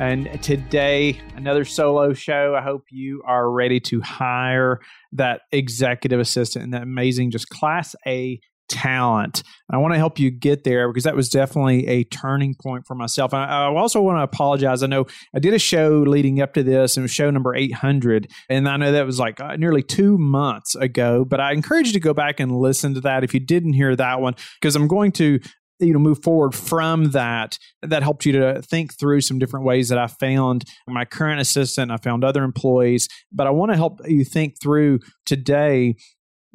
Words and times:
And 0.00 0.42
today, 0.42 1.20
another 1.36 1.64
solo 1.64 2.14
show. 2.14 2.56
I 2.58 2.62
hope 2.62 2.86
you 2.90 3.22
are 3.24 3.48
ready 3.48 3.78
to 3.80 4.00
hire 4.00 4.80
that 5.12 5.42
executive 5.52 6.18
assistant 6.18 6.64
and 6.64 6.74
that 6.74 6.82
amazing, 6.82 7.30
just 7.30 7.48
class 7.48 7.94
A 8.04 8.40
talent. 8.68 9.44
I 9.70 9.76
want 9.76 9.94
to 9.94 9.98
help 9.98 10.18
you 10.18 10.32
get 10.32 10.64
there 10.64 10.88
because 10.88 11.04
that 11.04 11.14
was 11.14 11.28
definitely 11.28 11.86
a 11.86 12.02
turning 12.04 12.56
point 12.60 12.86
for 12.86 12.96
myself. 12.96 13.32
And 13.32 13.42
I, 13.42 13.66
also 13.66 14.00
want 14.00 14.18
to 14.18 14.22
apologize. 14.22 14.82
I 14.82 14.88
know 14.88 15.06
I 15.32 15.38
did 15.38 15.54
a 15.54 15.60
show 15.60 16.02
leading 16.06 16.40
up 16.40 16.54
to 16.54 16.64
this, 16.64 16.96
and 16.96 17.02
it 17.02 17.04
was 17.04 17.12
show 17.12 17.30
number 17.30 17.54
800. 17.54 18.28
And 18.48 18.68
I 18.68 18.76
know 18.76 18.90
that 18.90 19.06
was 19.06 19.20
like 19.20 19.40
uh, 19.40 19.54
nearly 19.56 19.82
two 19.82 20.18
months 20.18 20.74
ago, 20.74 21.24
but 21.24 21.40
I 21.40 21.52
encourage 21.52 21.88
you 21.88 21.92
to 21.92 22.00
go 22.00 22.14
back 22.14 22.40
and 22.40 22.50
listen 22.50 22.94
to 22.94 23.00
that 23.02 23.22
if 23.22 23.32
you 23.32 23.40
didn't 23.40 23.74
hear 23.74 23.94
that 23.94 24.20
one, 24.20 24.34
because 24.60 24.74
I'm 24.74 24.88
going 24.88 25.12
to 25.12 25.38
you 25.80 25.92
know 25.92 25.98
move 25.98 26.22
forward 26.22 26.54
from 26.54 27.10
that 27.10 27.58
that 27.82 28.02
helped 28.02 28.24
you 28.24 28.32
to 28.32 28.62
think 28.62 28.98
through 28.98 29.20
some 29.20 29.38
different 29.38 29.66
ways 29.66 29.88
that 29.88 29.98
i 29.98 30.06
found 30.06 30.64
my 30.86 31.04
current 31.04 31.40
assistant 31.40 31.90
i 31.90 31.96
found 31.96 32.24
other 32.24 32.44
employees. 32.44 33.08
But 33.32 33.46
i 33.46 33.50
want 33.50 33.72
to 33.72 33.76
help 33.76 34.00
you 34.06 34.24
think 34.24 34.60
through 34.62 35.00
today 35.26 35.96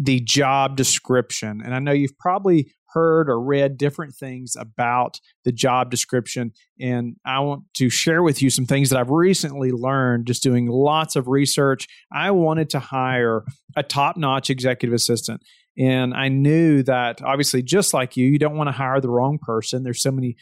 the 0.01 0.21
job 0.21 0.77
description. 0.77 1.61
And 1.63 1.75
i 1.75 1.79
know 1.79 1.91
you've 1.91 2.17
probably 2.17 2.71
heard 2.93 3.29
or 3.29 3.39
read 3.39 3.77
different 3.77 4.15
things 4.15 4.55
about 4.57 5.19
the 5.45 5.51
job 5.51 5.91
description. 5.91 6.51
And 6.79 7.17
i 7.25 7.39
want 7.39 7.63
to 7.75 7.89
share 7.89 8.23
with 8.23 8.41
you 8.41 8.49
some 8.49 8.65
things 8.65 8.89
that 8.89 8.99
i've 8.99 9.09
recently 9.09 9.71
learned 9.71 10.27
just 10.27 10.41
doing 10.41 10.67
lots 10.67 11.15
of 11.15 11.27
research. 11.27 11.87
I 12.11 12.31
wanted 12.31 12.69
to 12.71 12.79
hire 12.79 13.43
a 13.75 13.83
top-notch 13.83 14.49
executive 14.49 14.93
assistant 14.93 15.41
and 15.79 16.13
I 16.13 16.27
knew 16.27 16.83
that 16.83 17.21
obviously, 17.21 17.63
just 17.63 17.93
like 17.93 18.17
you, 18.17 18.27
you 18.27 18.37
don't 18.37 18.57
want 18.57 18.67
to 18.67 18.73
hire 18.73 18.99
the 18.99 19.09
wrong 19.09 19.39
person. 19.41 19.83
There's 19.83 20.01
so 20.01 20.11
many 20.11 20.35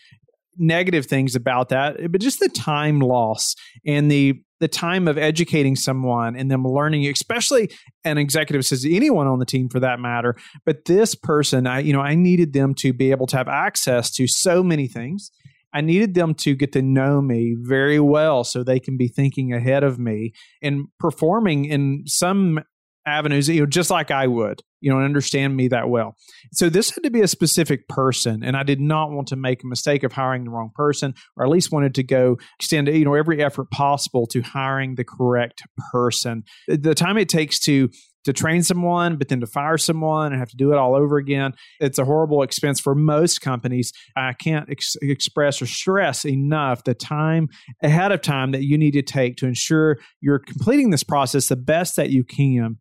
negative 0.57 1.05
things 1.05 1.35
about 1.35 1.69
that, 1.69 2.11
but 2.11 2.19
just 2.19 2.39
the 2.39 2.49
time 2.49 2.99
loss 2.99 3.55
and 3.85 4.11
the 4.11 4.41
the 4.59 4.67
time 4.67 5.07
of 5.07 5.19
educating 5.19 5.75
someone 5.75 6.35
and 6.35 6.49
them 6.49 6.63
learning, 6.63 7.05
especially 7.05 7.69
an 8.03 8.17
executive 8.17 8.66
says 8.66 8.83
anyone 8.89 9.27
on 9.27 9.38
the 9.38 9.45
team 9.45 9.69
for 9.69 9.79
that 9.79 9.99
matter. 9.99 10.35
But 10.66 10.85
this 10.85 11.13
person, 11.13 11.67
I 11.67 11.81
you 11.81 11.94
know, 11.94 12.01
I 12.01 12.16
needed 12.16 12.53
them 12.53 12.73
to 12.79 12.91
be 12.91 13.11
able 13.11 13.27
to 13.27 13.38
have 13.38 13.47
access 13.47 14.09
to 14.16 14.27
so 14.27 14.63
many 14.63 14.88
things. 14.88 15.29
I 15.73 15.81
needed 15.81 16.16
them 16.16 16.33
to 16.35 16.55
get 16.55 16.72
to 16.72 16.81
know 16.81 17.22
me 17.22 17.55
very 17.59 17.99
well 17.99 18.44
so 18.44 18.63
they 18.63 18.79
can 18.79 18.97
be 18.97 19.09
thinking 19.09 19.53
ahead 19.53 19.83
of 19.83 19.99
me 19.99 20.31
and 20.63 20.88
performing 20.97 21.66
in 21.66 22.03
some 22.07 22.61
avenues, 23.08 23.47
you 23.47 23.61
know, 23.61 23.66
just 23.66 23.89
like 23.89 24.11
I 24.11 24.27
would, 24.27 24.61
you 24.81 24.91
know, 24.91 24.97
and 24.97 25.05
understand 25.05 25.55
me 25.55 25.69
that 25.69 25.89
well. 25.89 26.16
So 26.52 26.69
this 26.69 26.91
had 26.91 27.03
to 27.03 27.09
be 27.09 27.22
a 27.22 27.27
specific 27.27 27.88
person, 27.88 28.44
and 28.44 28.55
I 28.55 28.63
did 28.63 28.80
not 28.80 29.11
want 29.11 29.30
to 29.30 29.36
make 29.36 29.63
a 29.63 29.67
mistake 29.67 30.03
of 30.03 30.11
hiring 30.11 30.44
the 30.44 30.52
wrong 30.52 30.72
person, 30.75 31.13
or 31.35 31.45
at 31.45 31.50
least 31.50 31.72
wanted 31.72 31.95
to 31.95 32.03
go 32.03 32.38
extend, 32.59 32.88
you 32.89 33.05
know, 33.05 33.16
every 33.16 33.44
effort 33.44 33.72
possible 33.72 34.28
to 34.28 34.41
hiring 34.41 34.95
the 34.95 35.05
correct 35.05 35.63
person. 35.91 36.44
The 36.67 36.94
time 36.94 37.17
it 37.17 37.30
takes 37.30 37.59
to 37.61 37.89
to 38.25 38.33
train 38.33 38.61
someone, 38.61 39.16
but 39.16 39.30
then 39.30 39.39
to 39.39 39.47
fire 39.47 39.78
someone 39.78 40.33
and 40.33 40.39
have 40.39 40.50
to 40.50 40.58
do 40.58 40.73
it 40.73 40.78
all 40.78 40.95
over 40.95 41.16
again. 41.16 41.53
It's 41.79 41.97
a 41.97 42.03
horrible 42.03 42.44
expense 42.44 42.78
for 42.78 42.94
most 42.94 43.39
companies. 43.39 43.94
I 44.18 44.34
can't 44.34 44.69
ex- 44.69 44.97
express 45.01 45.62
or 45.62 45.66
stress 45.66 46.25
enough 46.25 46.84
the 46.84 46.94
time 46.94 47.47
ahead 47.81 48.12
of 48.12 48.22
time 48.22 48.51
that 48.51 48.63
you 48.63 48.78
need 48.78 48.91
to 48.91 49.01
take 49.01 49.38
to 49.38 49.47
ensure 49.47 49.97
you're 50.19 50.39
completing 50.39 50.89
this 50.89 51.03
process 51.03 51.47
the 51.47 51.56
best 51.56 51.95
that 51.95 52.09
you 52.09 52.25
can 52.25 52.79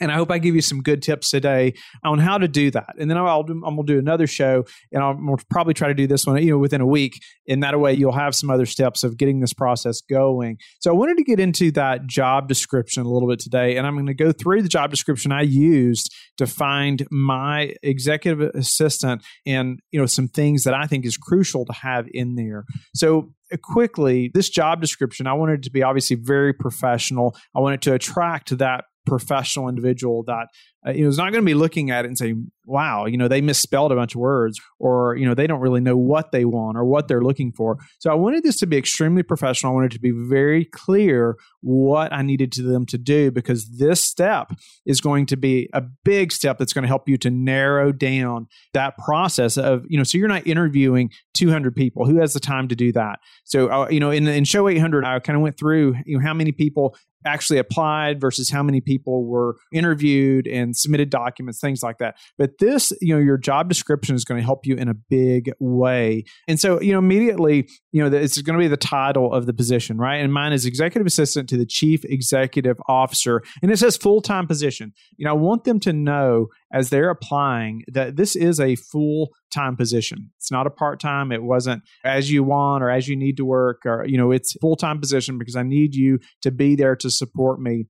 and 0.00 0.10
I 0.12 0.14
hope 0.14 0.30
I 0.30 0.38
give 0.38 0.54
you 0.54 0.60
some 0.60 0.82
good 0.82 1.02
tips 1.02 1.30
today 1.30 1.74
on 2.04 2.18
how 2.18 2.38
to 2.38 2.48
do 2.48 2.70
that. 2.72 2.94
And 2.98 3.10
then 3.10 3.16
I'll 3.16 3.42
do, 3.42 3.52
I'm 3.52 3.76
going 3.76 3.86
to 3.86 3.92
do 3.94 3.98
another 3.98 4.26
show, 4.26 4.64
and 4.92 5.02
I'll 5.02 5.38
probably 5.50 5.74
try 5.74 5.88
to 5.88 5.94
do 5.94 6.06
this 6.06 6.26
one, 6.26 6.42
you 6.42 6.50
know, 6.50 6.58
within 6.58 6.80
a 6.80 6.86
week. 6.86 7.20
And 7.48 7.62
that 7.62 7.78
way, 7.78 7.94
you'll 7.94 8.12
have 8.12 8.34
some 8.34 8.50
other 8.50 8.66
steps 8.66 9.04
of 9.04 9.16
getting 9.16 9.40
this 9.40 9.52
process 9.52 10.00
going. 10.00 10.58
So 10.80 10.90
I 10.90 10.94
wanted 10.94 11.16
to 11.18 11.24
get 11.24 11.40
into 11.40 11.70
that 11.72 12.06
job 12.06 12.48
description 12.48 13.04
a 13.04 13.08
little 13.08 13.28
bit 13.28 13.38
today, 13.38 13.76
and 13.76 13.86
I'm 13.86 13.94
going 13.94 14.06
to 14.06 14.14
go 14.14 14.32
through 14.32 14.62
the 14.62 14.68
job 14.68 14.90
description 14.90 15.32
I 15.32 15.42
used 15.42 16.14
to 16.38 16.46
find 16.46 17.06
my 17.10 17.74
executive 17.82 18.40
assistant, 18.54 19.22
and 19.46 19.80
you 19.90 20.00
know, 20.00 20.06
some 20.06 20.28
things 20.28 20.64
that 20.64 20.74
I 20.74 20.86
think 20.86 21.04
is 21.04 21.16
crucial 21.16 21.64
to 21.64 21.72
have 21.72 22.06
in 22.12 22.34
there. 22.34 22.64
So 22.94 23.32
uh, 23.52 23.56
quickly, 23.62 24.30
this 24.34 24.50
job 24.50 24.80
description, 24.80 25.26
I 25.26 25.32
wanted 25.32 25.62
to 25.64 25.70
be 25.70 25.82
obviously 25.82 26.16
very 26.16 26.52
professional. 26.52 27.36
I 27.54 27.60
wanted 27.60 27.82
to 27.82 27.94
attract 27.94 28.56
that 28.58 28.84
professional 29.06 29.68
individual 29.68 30.22
that 30.24 30.48
uh, 30.86 30.90
you 30.90 31.02
know 31.02 31.08
is 31.08 31.16
not 31.16 31.32
going 31.32 31.42
to 31.42 31.46
be 31.46 31.54
looking 31.54 31.90
at 31.90 32.04
it 32.04 32.08
and 32.08 32.18
saying 32.18 32.50
wow 32.64 33.06
you 33.06 33.16
know 33.16 33.28
they 33.28 33.40
misspelled 33.40 33.92
a 33.92 33.94
bunch 33.94 34.14
of 34.14 34.20
words 34.20 34.60
or 34.78 35.16
you 35.16 35.24
know 35.24 35.34
they 35.34 35.46
don't 35.46 35.60
really 35.60 35.80
know 35.80 35.96
what 35.96 36.32
they 36.32 36.44
want 36.44 36.76
or 36.76 36.84
what 36.84 37.08
they're 37.08 37.22
looking 37.22 37.52
for. 37.52 37.78
So 37.98 38.10
i 38.10 38.14
wanted 38.14 38.42
this 38.42 38.58
to 38.58 38.66
be 38.66 38.76
extremely 38.76 39.22
professional. 39.22 39.72
I 39.72 39.74
wanted 39.74 39.92
to 39.92 40.00
be 40.00 40.12
very 40.12 40.64
clear 40.64 41.36
what 41.60 42.12
i 42.12 42.22
needed 42.22 42.52
to 42.52 42.62
them 42.62 42.86
to 42.86 42.98
do 42.98 43.30
because 43.30 43.78
this 43.78 44.02
step 44.02 44.52
is 44.84 45.00
going 45.00 45.26
to 45.26 45.36
be 45.36 45.68
a 45.72 45.82
big 46.04 46.32
step 46.32 46.58
that's 46.58 46.72
going 46.72 46.82
to 46.82 46.88
help 46.88 47.08
you 47.08 47.16
to 47.18 47.30
narrow 47.30 47.92
down 47.92 48.46
that 48.74 48.96
process 48.98 49.56
of 49.56 49.84
you 49.88 49.96
know 49.96 50.04
so 50.04 50.18
you're 50.18 50.28
not 50.28 50.46
interviewing 50.46 51.10
200 51.34 51.76
people. 51.76 52.06
Who 52.06 52.18
has 52.20 52.32
the 52.32 52.40
time 52.40 52.68
to 52.68 52.74
do 52.74 52.92
that? 52.92 53.18
So 53.44 53.68
uh, 53.68 53.88
you 53.90 54.00
know 54.00 54.10
in, 54.10 54.26
in 54.26 54.44
show 54.44 54.68
800 54.68 55.04
i 55.04 55.18
kind 55.20 55.36
of 55.36 55.42
went 55.42 55.58
through 55.58 55.96
you 56.04 56.18
know 56.18 56.24
how 56.24 56.34
many 56.34 56.52
people 56.52 56.96
actually 57.26 57.58
applied 57.58 58.20
versus 58.20 58.48
how 58.50 58.62
many 58.62 58.80
people 58.80 59.26
were 59.26 59.56
interviewed 59.72 60.46
and 60.46 60.76
submitted 60.76 61.10
documents, 61.10 61.60
things 61.60 61.82
like 61.82 61.98
that. 61.98 62.16
But 62.38 62.58
this, 62.58 62.92
you 63.00 63.14
know, 63.14 63.20
your 63.20 63.36
job 63.36 63.68
description 63.68 64.14
is 64.14 64.24
going 64.24 64.40
to 64.40 64.44
help 64.44 64.64
you 64.64 64.76
in 64.76 64.88
a 64.88 64.94
big 64.94 65.52
way. 65.58 66.24
And 66.48 66.58
so, 66.58 66.80
you 66.80 66.92
know, 66.92 66.98
immediately, 66.98 67.68
you 67.92 68.02
know, 68.02 68.16
it's 68.16 68.40
going 68.40 68.58
to 68.58 68.62
be 68.62 68.68
the 68.68 68.76
title 68.76 69.32
of 69.32 69.46
the 69.46 69.52
position, 69.52 69.98
right? 69.98 70.16
And 70.16 70.32
mine 70.32 70.52
is 70.52 70.64
executive 70.64 71.06
assistant 71.06 71.48
to 71.50 71.56
the 71.56 71.66
chief 71.66 72.04
executive 72.04 72.78
officer. 72.88 73.42
And 73.62 73.70
it 73.70 73.78
says 73.78 73.96
full 73.96 74.20
time 74.20 74.46
position. 74.46 74.92
You 75.16 75.26
know, 75.26 75.32
I 75.32 75.34
want 75.34 75.64
them 75.64 75.80
to 75.80 75.92
know 75.92 76.48
as 76.72 76.90
they're 76.90 77.10
applying 77.10 77.84
that 77.88 78.16
this 78.16 78.36
is 78.36 78.60
a 78.60 78.76
full 78.76 79.30
time 79.56 79.76
position. 79.76 80.30
It's 80.38 80.50
not 80.50 80.66
a 80.66 80.70
part 80.70 81.00
time. 81.00 81.32
It 81.32 81.42
wasn't 81.42 81.82
as 82.04 82.30
you 82.30 82.42
want 82.42 82.84
or 82.84 82.90
as 82.90 83.08
you 83.08 83.16
need 83.16 83.36
to 83.38 83.44
work 83.44 83.82
or, 83.86 84.04
you 84.06 84.18
know, 84.18 84.30
it's 84.30 84.52
full 84.60 84.76
time 84.76 85.00
position 85.00 85.38
because 85.38 85.56
I 85.56 85.62
need 85.62 85.94
you 85.94 86.18
to 86.42 86.50
be 86.50 86.76
there 86.76 86.96
to 86.96 87.10
support 87.10 87.60
me 87.60 87.86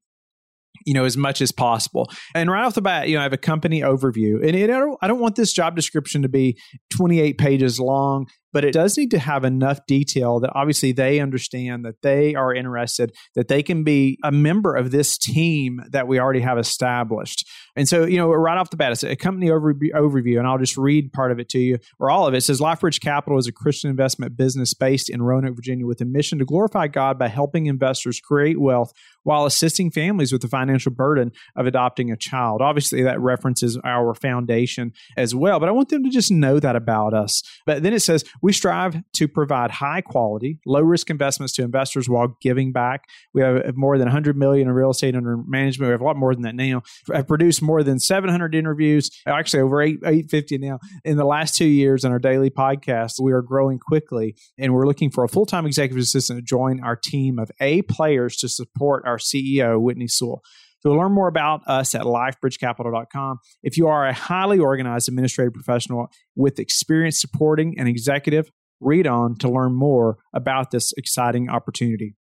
you 0.84 0.92
know 0.92 1.06
as 1.06 1.16
much 1.16 1.40
as 1.40 1.52
possible 1.52 2.10
and 2.34 2.50
right 2.50 2.62
off 2.62 2.74
the 2.74 2.82
bat 2.82 3.08
you 3.08 3.14
know 3.14 3.20
i 3.20 3.22
have 3.22 3.32
a 3.32 3.38
company 3.38 3.80
overview 3.80 4.46
and 4.46 4.54
it, 4.54 4.70
I, 4.70 4.78
don't, 4.78 4.98
I 5.00 5.08
don't 5.08 5.20
want 5.20 5.34
this 5.34 5.52
job 5.52 5.74
description 5.74 6.20
to 6.20 6.28
be 6.28 6.58
28 6.90 7.38
pages 7.38 7.80
long 7.80 8.26
but 8.56 8.64
it 8.64 8.72
does 8.72 8.96
need 8.96 9.10
to 9.10 9.18
have 9.18 9.44
enough 9.44 9.84
detail 9.86 10.40
that 10.40 10.50
obviously 10.54 10.90
they 10.90 11.20
understand 11.20 11.84
that 11.84 12.00
they 12.00 12.34
are 12.34 12.54
interested, 12.54 13.14
that 13.34 13.48
they 13.48 13.62
can 13.62 13.84
be 13.84 14.18
a 14.24 14.32
member 14.32 14.74
of 14.74 14.90
this 14.90 15.18
team 15.18 15.82
that 15.90 16.08
we 16.08 16.18
already 16.18 16.40
have 16.40 16.56
established. 16.56 17.46
And 17.76 17.86
so, 17.86 18.06
you 18.06 18.16
know, 18.16 18.30
right 18.30 18.56
off 18.56 18.70
the 18.70 18.78
bat, 18.78 18.92
it's 18.92 19.02
a 19.02 19.14
company 19.14 19.48
overview, 19.48 20.38
and 20.38 20.46
I'll 20.46 20.56
just 20.56 20.78
read 20.78 21.12
part 21.12 21.32
of 21.32 21.38
it 21.38 21.50
to 21.50 21.58
you, 21.58 21.76
or 21.98 22.10
all 22.10 22.26
of 22.26 22.32
it. 22.32 22.38
It 22.38 22.44
says 22.44 22.58
LifeBridge 22.58 23.02
Capital 23.02 23.38
is 23.38 23.46
a 23.46 23.52
Christian 23.52 23.90
investment 23.90 24.38
business 24.38 24.72
based 24.72 25.10
in 25.10 25.20
Roanoke, 25.20 25.56
Virginia, 25.56 25.84
with 25.84 26.00
a 26.00 26.06
mission 26.06 26.38
to 26.38 26.46
glorify 26.46 26.88
God 26.88 27.18
by 27.18 27.28
helping 27.28 27.66
investors 27.66 28.20
create 28.20 28.58
wealth 28.58 28.94
while 29.24 29.44
assisting 29.44 29.90
families 29.90 30.32
with 30.32 30.40
the 30.40 30.48
financial 30.48 30.92
burden 30.92 31.32
of 31.56 31.66
adopting 31.66 32.10
a 32.10 32.16
child. 32.16 32.62
Obviously, 32.62 33.02
that 33.02 33.20
references 33.20 33.78
our 33.84 34.14
foundation 34.14 34.94
as 35.18 35.34
well, 35.34 35.60
but 35.60 35.68
I 35.68 35.72
want 35.72 35.90
them 35.90 36.04
to 36.04 36.10
just 36.10 36.30
know 36.30 36.58
that 36.58 36.76
about 36.76 37.12
us. 37.12 37.42
But 37.66 37.82
then 37.82 37.92
it 37.92 38.00
says, 38.00 38.24
we 38.46 38.52
strive 38.52 39.02
to 39.12 39.26
provide 39.26 39.72
high 39.72 40.00
quality, 40.00 40.60
low 40.64 40.80
risk 40.80 41.10
investments 41.10 41.52
to 41.52 41.64
investors 41.64 42.08
while 42.08 42.36
giving 42.40 42.70
back. 42.70 43.08
We 43.34 43.42
have 43.42 43.76
more 43.76 43.98
than 43.98 44.06
100 44.06 44.36
million 44.36 44.68
in 44.68 44.72
real 44.72 44.90
estate 44.90 45.16
under 45.16 45.36
management. 45.36 45.88
We 45.88 45.90
have 45.90 46.00
a 46.00 46.04
lot 46.04 46.16
more 46.16 46.32
than 46.32 46.44
that 46.44 46.54
now. 46.54 46.82
I've 47.12 47.26
produced 47.26 47.60
more 47.60 47.82
than 47.82 47.98
700 47.98 48.54
interviews, 48.54 49.10
actually 49.26 49.62
over 49.64 49.82
8, 49.82 49.96
850 49.96 50.58
now 50.58 50.78
in 51.04 51.16
the 51.16 51.24
last 51.24 51.56
two 51.56 51.66
years 51.66 52.04
on 52.04 52.12
our 52.12 52.20
daily 52.20 52.50
podcast. 52.50 53.14
We 53.20 53.32
are 53.32 53.42
growing 53.42 53.80
quickly 53.80 54.36
and 54.56 54.72
we're 54.72 54.86
looking 54.86 55.10
for 55.10 55.24
a 55.24 55.28
full 55.28 55.46
time 55.46 55.66
executive 55.66 56.00
assistant 56.00 56.38
to 56.38 56.44
join 56.44 56.78
our 56.84 56.94
team 56.94 57.40
of 57.40 57.50
A 57.58 57.82
players 57.82 58.36
to 58.36 58.48
support 58.48 59.02
our 59.06 59.18
CEO, 59.18 59.80
Whitney 59.80 60.06
Sewell. 60.06 60.44
So 60.80 60.90
learn 60.90 61.12
more 61.12 61.28
about 61.28 61.62
us 61.66 61.94
at 61.94 62.02
lifebridgecapital.com. 62.02 63.38
If 63.62 63.76
you 63.76 63.88
are 63.88 64.06
a 64.06 64.12
highly 64.12 64.58
organized 64.58 65.08
administrative 65.08 65.54
professional 65.54 66.08
with 66.34 66.58
experience 66.58 67.20
supporting 67.20 67.78
an 67.78 67.86
executive, 67.86 68.50
read 68.80 69.06
on 69.06 69.36
to 69.38 69.48
learn 69.48 69.74
more 69.74 70.18
about 70.34 70.70
this 70.70 70.92
exciting 70.96 71.48
opportunity. 71.48 72.14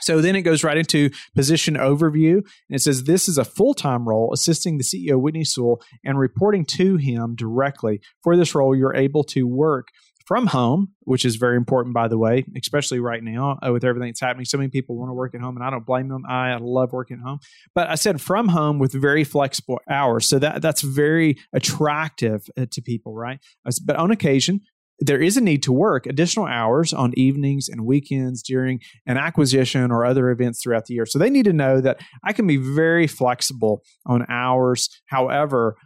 So 0.00 0.20
then 0.20 0.34
it 0.34 0.42
goes 0.42 0.64
right 0.64 0.76
into 0.76 1.10
position 1.34 1.74
overview. 1.74 2.36
And 2.36 2.76
it 2.76 2.80
says 2.80 3.04
this 3.04 3.28
is 3.28 3.38
a 3.38 3.44
full 3.44 3.74
time 3.74 4.08
role 4.08 4.32
assisting 4.32 4.78
the 4.78 4.84
CEO, 4.84 5.20
Whitney 5.20 5.44
Sewell, 5.44 5.80
and 6.04 6.18
reporting 6.18 6.64
to 6.76 6.96
him 6.96 7.34
directly. 7.36 8.00
For 8.22 8.36
this 8.36 8.54
role, 8.54 8.76
you're 8.76 8.94
able 8.94 9.24
to 9.24 9.46
work 9.46 9.88
from 10.24 10.46
home, 10.46 10.88
which 11.00 11.24
is 11.24 11.36
very 11.36 11.56
important, 11.56 11.94
by 11.94 12.08
the 12.08 12.18
way, 12.18 12.44
especially 12.56 12.98
right 12.98 13.22
now 13.22 13.58
uh, 13.64 13.72
with 13.72 13.84
everything 13.84 14.08
that's 14.08 14.20
happening. 14.20 14.44
So 14.44 14.58
many 14.58 14.70
people 14.70 14.96
want 14.96 15.10
to 15.10 15.14
work 15.14 15.34
at 15.34 15.40
home, 15.40 15.56
and 15.56 15.64
I 15.64 15.70
don't 15.70 15.84
blame 15.84 16.08
them. 16.08 16.24
I 16.28 16.56
love 16.60 16.92
working 16.92 17.18
at 17.18 17.26
home, 17.26 17.40
but 17.74 17.88
I 17.88 17.94
said 17.94 18.20
from 18.20 18.48
home 18.48 18.78
with 18.78 18.92
very 18.92 19.24
flexible 19.24 19.80
hours, 19.90 20.26
so 20.26 20.38
that 20.38 20.62
that's 20.62 20.82
very 20.82 21.36
attractive 21.52 22.46
uh, 22.58 22.66
to 22.70 22.82
people, 22.82 23.14
right? 23.14 23.38
But 23.84 23.96
on 23.96 24.10
occasion, 24.10 24.60
there 25.00 25.20
is 25.20 25.36
a 25.36 25.40
need 25.40 25.62
to 25.64 25.72
work 25.72 26.06
additional 26.06 26.46
hours 26.46 26.92
on 26.92 27.12
evenings 27.16 27.68
and 27.68 27.84
weekends 27.84 28.42
during 28.42 28.80
an 29.06 29.16
acquisition 29.16 29.90
or 29.90 30.04
other 30.04 30.30
events 30.30 30.62
throughout 30.62 30.86
the 30.86 30.94
year. 30.94 31.04
So 31.04 31.18
they 31.18 31.30
need 31.30 31.46
to 31.46 31.52
know 31.52 31.80
that 31.80 31.98
I 32.24 32.32
can 32.32 32.46
be 32.46 32.56
very 32.56 33.06
flexible 33.06 33.82
on 34.06 34.24
hours. 34.28 34.88
However, 35.06 35.76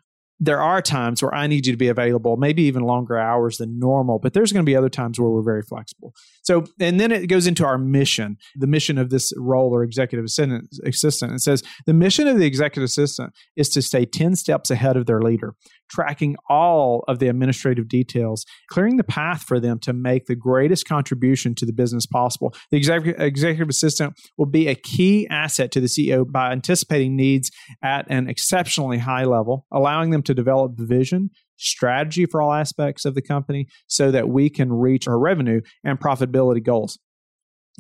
there 0.41 0.61
are 0.61 0.81
times 0.81 1.23
where 1.23 1.35
I 1.35 1.47
need 1.47 1.67
you 1.67 1.73
to 1.73 1.77
be 1.77 1.89
available, 1.89 2.37
maybe 2.37 2.63
even 2.65 2.83
longer 2.83 3.19
hours 3.19 3.59
than 3.59 3.79
normal, 3.79 4.19
but 4.19 4.35
there's 4.35 4.53
going 4.53 4.65
to 4.65 4.69
be 4.69 4.77
other 4.77 4.89
times 4.89 5.19
where 5.19 5.31
we're 5.31 5.43
very 5.43 5.63
flexible. 5.63 6.15
So, 6.43 6.65
and 6.81 7.01
then 7.01 7.11
it 7.11 7.27
goes 7.27 7.47
into 7.47 7.65
our 7.65 7.79
mission, 7.79 8.37
the 8.55 8.67
mission 8.67 8.99
of 8.99 9.11
this 9.11 9.33
role 9.37 9.75
or 9.75 9.83
executive 9.83 10.25
assistant. 10.25 10.69
It 10.85 11.41
says 11.41 11.63
the 11.87 11.95
mission 11.95 12.29
of 12.29 12.39
the 12.39 12.47
executive 12.47 12.85
assistant 12.85 13.33
is 13.57 13.69
to 13.71 13.83
stay 13.83 14.05
10 14.05 14.37
steps 14.37 14.71
ahead 14.71 14.97
of 14.97 15.07
their 15.07 15.21
leader 15.21 15.55
tracking 15.89 16.37
all 16.49 17.05
of 17.09 17.19
the 17.19 17.29
administrative 17.29 17.89
details, 17.89 18.45
clearing 18.69 18.97
the 18.97 19.05
path 19.05 19.43
for 19.43 19.59
them 19.59 19.79
to 19.81 19.93
make 19.93 20.27
the 20.27 20.37
greatest 20.37 20.87
contribution 20.87 21.55
to 21.57 21.67
the 21.67 21.73
business 21.73 22.07
possible. 22.07 22.55
The 22.71 22.77
executive, 22.77 23.21
executive 23.21 23.69
assistant 23.69 24.15
will 24.37 24.47
be 24.47 24.69
a 24.69 24.75
key 24.75 25.27
asset 25.29 25.71
to 25.73 25.81
the 25.81 25.87
CEO 25.87 26.31
by 26.31 26.53
anticipating 26.53 27.17
needs 27.17 27.51
at 27.83 28.07
an 28.11 28.29
exceptionally 28.29 28.99
high 28.99 29.25
level, 29.25 29.67
allowing 29.73 30.11
them 30.11 30.23
to 30.29 30.35
develop 30.35 30.73
vision, 30.77 31.31
strategy 31.57 32.27
for 32.27 32.43
all 32.43 32.53
aspects 32.53 33.07
of 33.07 33.15
the 33.15 33.23
company 33.23 33.67
so 33.87 34.11
that 34.11 34.29
we 34.29 34.51
can 34.51 34.71
reach 34.71 35.09
our 35.09 35.19
revenue 35.19 35.63
and 35.83 35.99
profitability 35.99 36.63
goals. 36.63 36.99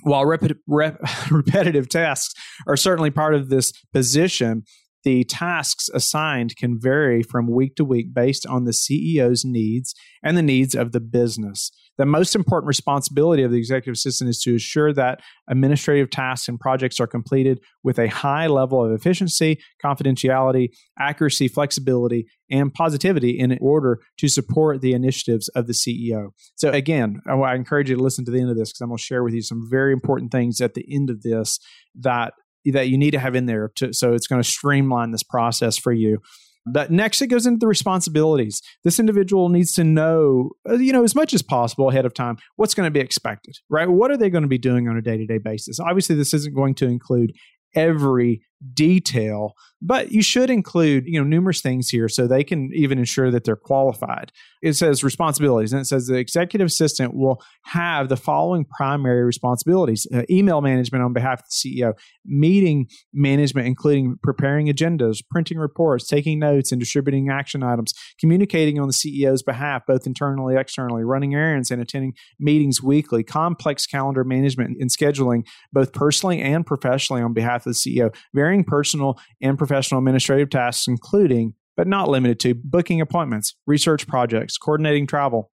While 0.02 0.24
rep- 0.24 0.50
rep- 0.66 0.98
repetitive 1.30 1.90
tasks 1.90 2.32
are 2.66 2.76
certainly 2.76 3.10
part 3.10 3.34
of 3.34 3.50
this 3.50 3.70
position, 3.92 4.62
the 5.04 5.24
tasks 5.24 5.90
assigned 5.92 6.56
can 6.56 6.80
vary 6.80 7.22
from 7.22 7.52
week 7.52 7.76
to 7.76 7.84
week 7.84 8.14
based 8.14 8.46
on 8.46 8.64
the 8.64 8.72
CEO's 8.72 9.44
needs 9.44 9.94
and 10.22 10.36
the 10.36 10.42
needs 10.42 10.74
of 10.74 10.92
the 10.92 11.00
business. 11.00 11.70
The 11.98 12.06
most 12.06 12.34
important 12.36 12.68
responsibility 12.68 13.42
of 13.42 13.50
the 13.50 13.58
executive 13.58 13.94
assistant 13.94 14.30
is 14.30 14.40
to 14.42 14.52
ensure 14.52 14.92
that 14.92 15.20
administrative 15.48 16.10
tasks 16.10 16.48
and 16.48 16.58
projects 16.58 17.00
are 17.00 17.08
completed 17.08 17.60
with 17.82 17.98
a 17.98 18.06
high 18.06 18.46
level 18.46 18.84
of 18.84 18.92
efficiency, 18.92 19.60
confidentiality, 19.84 20.70
accuracy, 20.98 21.48
flexibility, 21.48 22.26
and 22.50 22.72
positivity 22.72 23.38
in 23.38 23.58
order 23.60 24.00
to 24.18 24.28
support 24.28 24.80
the 24.80 24.92
initiatives 24.92 25.48
of 25.48 25.66
the 25.66 25.72
CEO. 25.72 26.28
So, 26.54 26.70
again, 26.70 27.20
I 27.28 27.54
encourage 27.54 27.90
you 27.90 27.96
to 27.96 28.02
listen 28.02 28.24
to 28.26 28.30
the 28.30 28.40
end 28.40 28.50
of 28.50 28.56
this 28.56 28.70
because 28.70 28.80
I'm 28.80 28.88
going 28.88 28.98
to 28.98 29.02
share 29.02 29.24
with 29.24 29.34
you 29.34 29.42
some 29.42 29.68
very 29.68 29.92
important 29.92 30.30
things 30.30 30.60
at 30.60 30.74
the 30.74 30.86
end 30.88 31.10
of 31.10 31.22
this 31.22 31.58
that 32.00 32.32
that 32.64 32.88
you 32.88 32.98
need 32.98 33.12
to 33.12 33.18
have 33.18 33.34
in 33.34 33.46
there 33.46 33.70
to, 33.76 33.94
so 33.94 34.12
it's 34.12 34.26
going 34.26 34.42
to 34.42 34.48
streamline 34.48 35.10
this 35.10 35.22
process 35.22 35.78
for 35.78 35.92
you 35.92 36.20
but 36.72 36.90
next 36.90 37.20
it 37.20 37.28
goes 37.28 37.46
into 37.46 37.58
the 37.58 37.66
responsibilities. 37.66 38.62
This 38.84 38.98
individual 38.98 39.48
needs 39.48 39.72
to 39.74 39.84
know 39.84 40.50
uh, 40.68 40.74
you 40.74 40.92
know 40.92 41.04
as 41.04 41.14
much 41.14 41.34
as 41.34 41.42
possible 41.42 41.88
ahead 41.88 42.04
of 42.04 42.14
time 42.14 42.36
what's 42.56 42.74
going 42.74 42.86
to 42.86 42.90
be 42.90 43.00
expected 43.00 43.56
right? 43.68 43.88
What 43.88 44.10
are 44.10 44.16
they 44.16 44.30
going 44.30 44.42
to 44.42 44.48
be 44.48 44.58
doing 44.58 44.88
on 44.88 44.96
a 44.96 45.02
day-to-day 45.02 45.38
basis? 45.38 45.80
Obviously 45.80 46.16
this 46.16 46.34
isn't 46.34 46.54
going 46.54 46.74
to 46.76 46.86
include 46.86 47.32
every 47.74 48.42
detail 48.74 49.54
but 49.80 50.10
you 50.10 50.22
should 50.22 50.50
include 50.50 51.04
you 51.06 51.18
know 51.18 51.24
numerous 51.24 51.60
things 51.60 51.88
here 51.88 52.08
so 52.08 52.26
they 52.26 52.42
can 52.42 52.70
even 52.74 52.98
ensure 52.98 53.30
that 53.30 53.44
they're 53.44 53.56
qualified. 53.56 54.32
It 54.60 54.74
says 54.74 55.04
responsibilities 55.04 55.72
and 55.72 55.80
it 55.80 55.84
says 55.84 56.06
the 56.06 56.16
executive 56.16 56.66
assistant 56.66 57.14
will 57.14 57.40
have 57.64 58.08
the 58.08 58.16
following 58.16 58.64
primary 58.64 59.24
responsibilities 59.24 60.06
uh, 60.12 60.22
email 60.28 60.60
management 60.60 61.04
on 61.04 61.12
behalf 61.12 61.40
of 61.40 61.44
the 61.46 61.80
ceo 61.80 61.92
meeting 62.24 62.86
management 63.12 63.66
including 63.66 64.16
preparing 64.22 64.66
agendas 64.66 65.18
printing 65.30 65.58
reports 65.58 66.06
taking 66.06 66.38
notes 66.38 66.72
and 66.72 66.80
distributing 66.80 67.28
action 67.28 67.62
items 67.62 67.92
communicating 68.18 68.80
on 68.80 68.88
the 68.88 68.92
ceo's 68.92 69.42
behalf 69.42 69.82
both 69.86 70.06
internally 70.06 70.56
externally 70.56 71.04
running 71.04 71.34
errands 71.34 71.70
and 71.70 71.80
attending 71.80 72.12
meetings 72.40 72.82
weekly 72.82 73.22
complex 73.22 73.86
calendar 73.86 74.24
management 74.24 74.76
and 74.80 74.90
scheduling 74.90 75.46
both 75.72 75.92
personally 75.92 76.40
and 76.40 76.66
professionally 76.66 77.22
on 77.22 77.32
behalf 77.32 77.64
of 77.64 77.74
the 77.74 77.78
ceo 77.78 78.12
personal 78.64 79.18
and 79.40 79.58
professional 79.58 79.98
administrative 79.98 80.50
tasks 80.50 80.88
including 80.88 81.54
but 81.76 81.86
not 81.86 82.08
limited 82.08 82.40
to 82.40 82.54
booking 82.54 83.00
appointments, 83.00 83.54
research 83.64 84.08
projects, 84.08 84.58
coordinating 84.58 85.06
travel, 85.06 85.52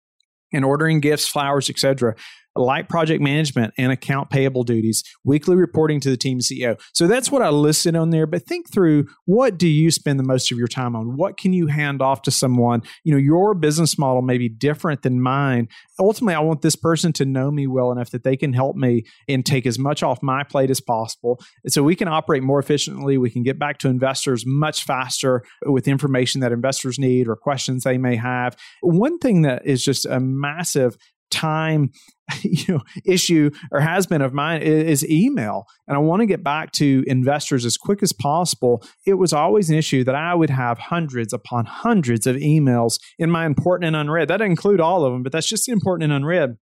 and 0.53 0.63
ordering 0.63 1.01
gifts, 1.01 1.27
flowers, 1.27 1.69
etc 1.69 2.15
light 2.55 2.89
project 2.89 3.21
management 3.21 3.73
and 3.77 3.91
account 3.91 4.29
payable 4.29 4.63
duties, 4.63 5.03
weekly 5.23 5.55
reporting 5.55 5.99
to 6.01 6.09
the 6.09 6.17
team 6.17 6.39
CEO. 6.39 6.79
So 6.93 7.07
that's 7.07 7.31
what 7.31 7.41
I 7.41 7.49
listed 7.49 7.95
on 7.95 8.11
there. 8.11 8.27
But 8.27 8.45
think 8.45 8.71
through 8.71 9.07
what 9.25 9.57
do 9.57 9.67
you 9.67 9.91
spend 9.91 10.19
the 10.19 10.23
most 10.23 10.51
of 10.51 10.57
your 10.57 10.67
time 10.67 10.95
on? 10.95 11.17
What 11.17 11.37
can 11.37 11.53
you 11.53 11.67
hand 11.67 12.01
off 12.01 12.21
to 12.23 12.31
someone? 12.31 12.81
You 13.03 13.13
know, 13.13 13.19
your 13.19 13.53
business 13.53 13.97
model 13.97 14.21
may 14.21 14.37
be 14.37 14.49
different 14.49 15.01
than 15.01 15.21
mine. 15.21 15.67
Ultimately, 15.99 16.35
I 16.35 16.39
want 16.39 16.61
this 16.61 16.75
person 16.75 17.13
to 17.13 17.25
know 17.25 17.51
me 17.51 17.67
well 17.67 17.91
enough 17.91 18.11
that 18.11 18.23
they 18.23 18.37
can 18.37 18.53
help 18.53 18.75
me 18.75 19.03
and 19.27 19.45
take 19.45 19.65
as 19.65 19.79
much 19.79 20.03
off 20.03 20.21
my 20.21 20.43
plate 20.43 20.69
as 20.69 20.81
possible. 20.81 21.39
And 21.63 21.73
so 21.73 21.83
we 21.83 21.95
can 21.95 22.07
operate 22.07 22.43
more 22.43 22.59
efficiently. 22.59 23.17
We 23.17 23.29
can 23.29 23.43
get 23.43 23.59
back 23.59 23.79
to 23.79 23.87
investors 23.87 24.43
much 24.45 24.83
faster 24.83 25.43
with 25.65 25.87
information 25.87 26.41
that 26.41 26.51
investors 26.51 26.99
need 26.99 27.27
or 27.27 27.35
questions 27.35 27.83
they 27.83 27.97
may 27.97 28.15
have. 28.15 28.55
One 28.81 29.17
thing 29.19 29.41
that 29.43 29.65
is 29.65 29.83
just 29.83 30.05
a 30.05 30.19
massive 30.19 30.97
time 31.33 31.89
you 32.41 32.73
know 32.73 32.81
issue 33.05 33.49
or 33.71 33.81
has 33.81 34.07
been 34.07 34.21
of 34.21 34.33
mine 34.33 34.61
is, 34.61 35.05
email. 35.09 35.65
And 35.87 35.97
i 35.97 35.99
want 35.99 36.21
to 36.21 36.25
get 36.25 36.43
back 36.43 36.71
to 36.73 37.03
investors 37.07 37.65
as 37.65 37.77
quick 37.77 38.01
as 38.01 38.13
possible. 38.13 38.83
It 39.05 39.15
was 39.15 39.33
always 39.33 39.69
an 39.69 39.75
issue 39.75 40.03
that 40.05 40.15
i 40.15 40.33
would 40.33 40.49
have 40.49 40.77
hundreds 40.77 41.33
upon 41.33 41.65
hundreds 41.65 42.25
of 42.27 42.37
emails 42.37 42.99
in 43.19 43.29
my 43.29 43.45
important 43.45 43.87
and 43.87 43.95
unread. 43.95 44.27
That 44.27 44.41
include 44.41 44.79
all 44.79 45.05
of 45.05 45.11
them 45.11 45.23
but 45.23 45.31
that's 45.31 45.49
just 45.49 45.65
the 45.65 45.71
important 45.71 46.03
and 46.05 46.13
unread. 46.13 46.57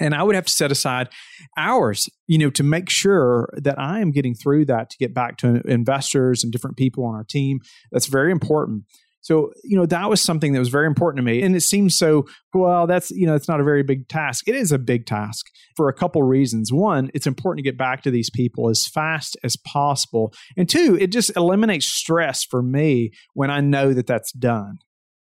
And 0.00 0.14
i 0.14 0.22
would 0.22 0.34
have 0.34 0.46
to 0.46 0.52
set 0.52 0.72
aside 0.72 1.08
hours 1.56 2.08
you 2.26 2.38
know 2.38 2.50
to 2.50 2.62
make 2.62 2.88
sure 2.88 3.52
that 3.56 3.78
i 3.78 4.00
am 4.00 4.10
getting 4.10 4.34
through 4.34 4.64
that 4.66 4.90
to 4.90 4.96
get 4.98 5.12
back 5.12 5.36
to 5.38 5.60
investors 5.66 6.42
and 6.42 6.52
different 6.52 6.76
people 6.76 7.04
on 7.04 7.14
our 7.14 7.24
team. 7.24 7.60
That's 7.92 8.06
very 8.06 8.30
important 8.30 8.84
so, 9.28 9.52
you 9.62 9.76
know, 9.76 9.84
that 9.84 10.08
was 10.08 10.22
something 10.22 10.54
that 10.54 10.58
was 10.58 10.70
very 10.70 10.86
important 10.86 11.18
to 11.18 11.22
me. 11.22 11.42
And 11.42 11.54
it 11.54 11.60
seems 11.60 11.94
so, 11.98 12.24
well, 12.54 12.86
that's, 12.86 13.10
you 13.10 13.26
know, 13.26 13.34
it's 13.34 13.46
not 13.46 13.60
a 13.60 13.62
very 13.62 13.82
big 13.82 14.08
task. 14.08 14.48
It 14.48 14.54
is 14.54 14.72
a 14.72 14.78
big 14.78 15.04
task 15.04 15.44
for 15.76 15.90
a 15.90 15.92
couple 15.92 16.22
reasons. 16.22 16.72
One, 16.72 17.10
it's 17.12 17.26
important 17.26 17.58
to 17.58 17.70
get 17.70 17.76
back 17.76 18.00
to 18.04 18.10
these 18.10 18.30
people 18.30 18.70
as 18.70 18.86
fast 18.86 19.36
as 19.44 19.54
possible. 19.54 20.32
And 20.56 20.66
two, 20.66 20.96
it 20.98 21.12
just 21.12 21.30
eliminates 21.36 21.84
stress 21.84 22.42
for 22.42 22.62
me 22.62 23.10
when 23.34 23.50
I 23.50 23.60
know 23.60 23.92
that 23.92 24.06
that's 24.06 24.32
done 24.32 24.78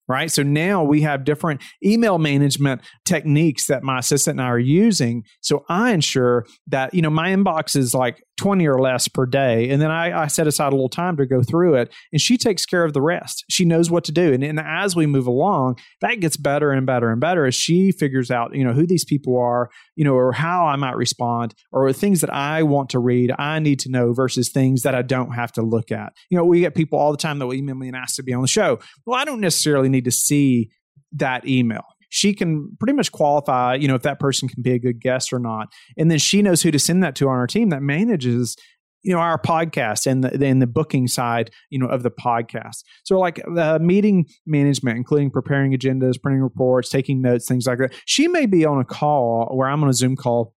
right? 0.08 0.30
So 0.30 0.44
now 0.44 0.84
we 0.84 1.00
have 1.00 1.25
different 1.25 1.60
email 1.84 2.18
management 2.18 2.82
techniques 3.04 3.66
that 3.66 3.82
my 3.82 3.98
assistant 3.98 4.38
and 4.38 4.46
I 4.46 4.50
are 4.50 4.56
using. 4.56 5.25
So 5.40 5.64
I 5.68 5.90
ensure 5.90 6.46
that, 6.68 6.94
you 6.94 7.02
know, 7.02 7.10
my 7.10 7.30
inbox 7.30 7.75
is 7.75 7.92
like 7.92 8.22
20 8.36 8.66
or 8.66 8.78
less 8.78 9.08
per 9.08 9.26
day. 9.26 9.70
And 9.70 9.80
then 9.80 9.90
I, 9.90 10.22
I, 10.22 10.26
set 10.26 10.46
aside 10.46 10.68
a 10.68 10.76
little 10.76 10.88
time 10.88 11.16
to 11.16 11.26
go 11.26 11.42
through 11.42 11.76
it. 11.76 11.92
And 12.12 12.20
she 12.20 12.36
takes 12.36 12.66
care 12.66 12.84
of 12.84 12.92
the 12.92 13.00
rest. 13.00 13.44
She 13.48 13.64
knows 13.64 13.90
what 13.90 14.04
to 14.04 14.12
do. 14.12 14.32
And, 14.32 14.44
and 14.44 14.60
as 14.60 14.94
we 14.94 15.06
move 15.06 15.26
along, 15.26 15.78
that 16.00 16.20
gets 16.20 16.36
better 16.36 16.70
and 16.70 16.86
better 16.86 17.10
and 17.10 17.20
better 17.20 17.46
as 17.46 17.54
she 17.54 17.92
figures 17.92 18.30
out, 18.30 18.54
you 18.54 18.64
know, 18.64 18.72
who 18.72 18.86
these 18.86 19.04
people 19.04 19.38
are, 19.38 19.70
you 19.94 20.04
know, 20.04 20.14
or 20.14 20.32
how 20.32 20.66
I 20.66 20.76
might 20.76 20.96
respond, 20.96 21.54
or 21.72 21.92
things 21.92 22.20
that 22.20 22.32
I 22.32 22.62
want 22.62 22.90
to 22.90 22.98
read, 22.98 23.32
I 23.38 23.58
need 23.58 23.80
to 23.80 23.90
know 23.90 24.12
versus 24.12 24.50
things 24.50 24.82
that 24.82 24.94
I 24.94 25.02
don't 25.02 25.32
have 25.32 25.52
to 25.52 25.62
look 25.62 25.90
at. 25.90 26.12
You 26.30 26.36
know, 26.36 26.44
we 26.44 26.60
get 26.60 26.74
people 26.74 26.98
all 26.98 27.12
the 27.12 27.18
time 27.18 27.38
that 27.38 27.46
will 27.46 27.54
email 27.54 27.74
me 27.74 27.88
and 27.88 27.96
ask 27.96 28.16
to 28.16 28.22
be 28.22 28.34
on 28.34 28.42
the 28.42 28.48
show. 28.48 28.80
Well, 29.06 29.18
I 29.18 29.24
don't 29.24 29.40
necessarily 29.40 29.88
need 29.88 30.04
to 30.04 30.12
see 30.12 30.70
that 31.12 31.46
email 31.46 31.84
she 32.08 32.34
can 32.34 32.76
pretty 32.78 32.92
much 32.92 33.12
qualify, 33.12 33.75
you 33.75 33.88
know, 33.88 33.94
if 33.94 34.02
that 34.02 34.20
person 34.20 34.48
can 34.48 34.62
be 34.62 34.72
a 34.72 34.78
good 34.78 35.00
guest 35.00 35.32
or 35.32 35.38
not. 35.38 35.68
And 35.96 36.10
then 36.10 36.18
she 36.18 36.42
knows 36.42 36.62
who 36.62 36.70
to 36.70 36.78
send 36.78 37.02
that 37.02 37.14
to 37.16 37.28
on 37.28 37.36
our 37.36 37.46
team 37.46 37.70
that 37.70 37.82
manages 37.82 38.56
you 39.02 39.12
know 39.12 39.20
our 39.20 39.40
podcast 39.40 40.04
and 40.06 40.25
the 40.25 40.44
and 40.44 40.60
the 40.60 40.66
booking 40.66 41.06
side 41.06 41.50
you 41.70 41.78
know 41.78 41.86
of 41.86 42.02
the 42.02 42.10
podcast 42.10 42.82
so 43.04 43.18
like 43.20 43.40
uh, 43.56 43.78
meeting 43.80 44.26
management 44.46 44.96
including 44.96 45.30
preparing 45.30 45.72
agendas 45.72 46.20
printing 46.20 46.42
reports 46.42 46.88
taking 46.88 47.22
notes 47.22 47.46
things 47.46 47.66
like 47.66 47.78
that 47.78 47.94
she 48.04 48.26
may 48.26 48.46
be 48.46 48.64
on 48.64 48.80
a 48.80 48.84
call 48.84 49.46
where 49.54 49.68
i'm 49.68 49.82
on 49.84 49.88
a 49.88 49.92
zoom 49.92 50.16
call 50.16 50.55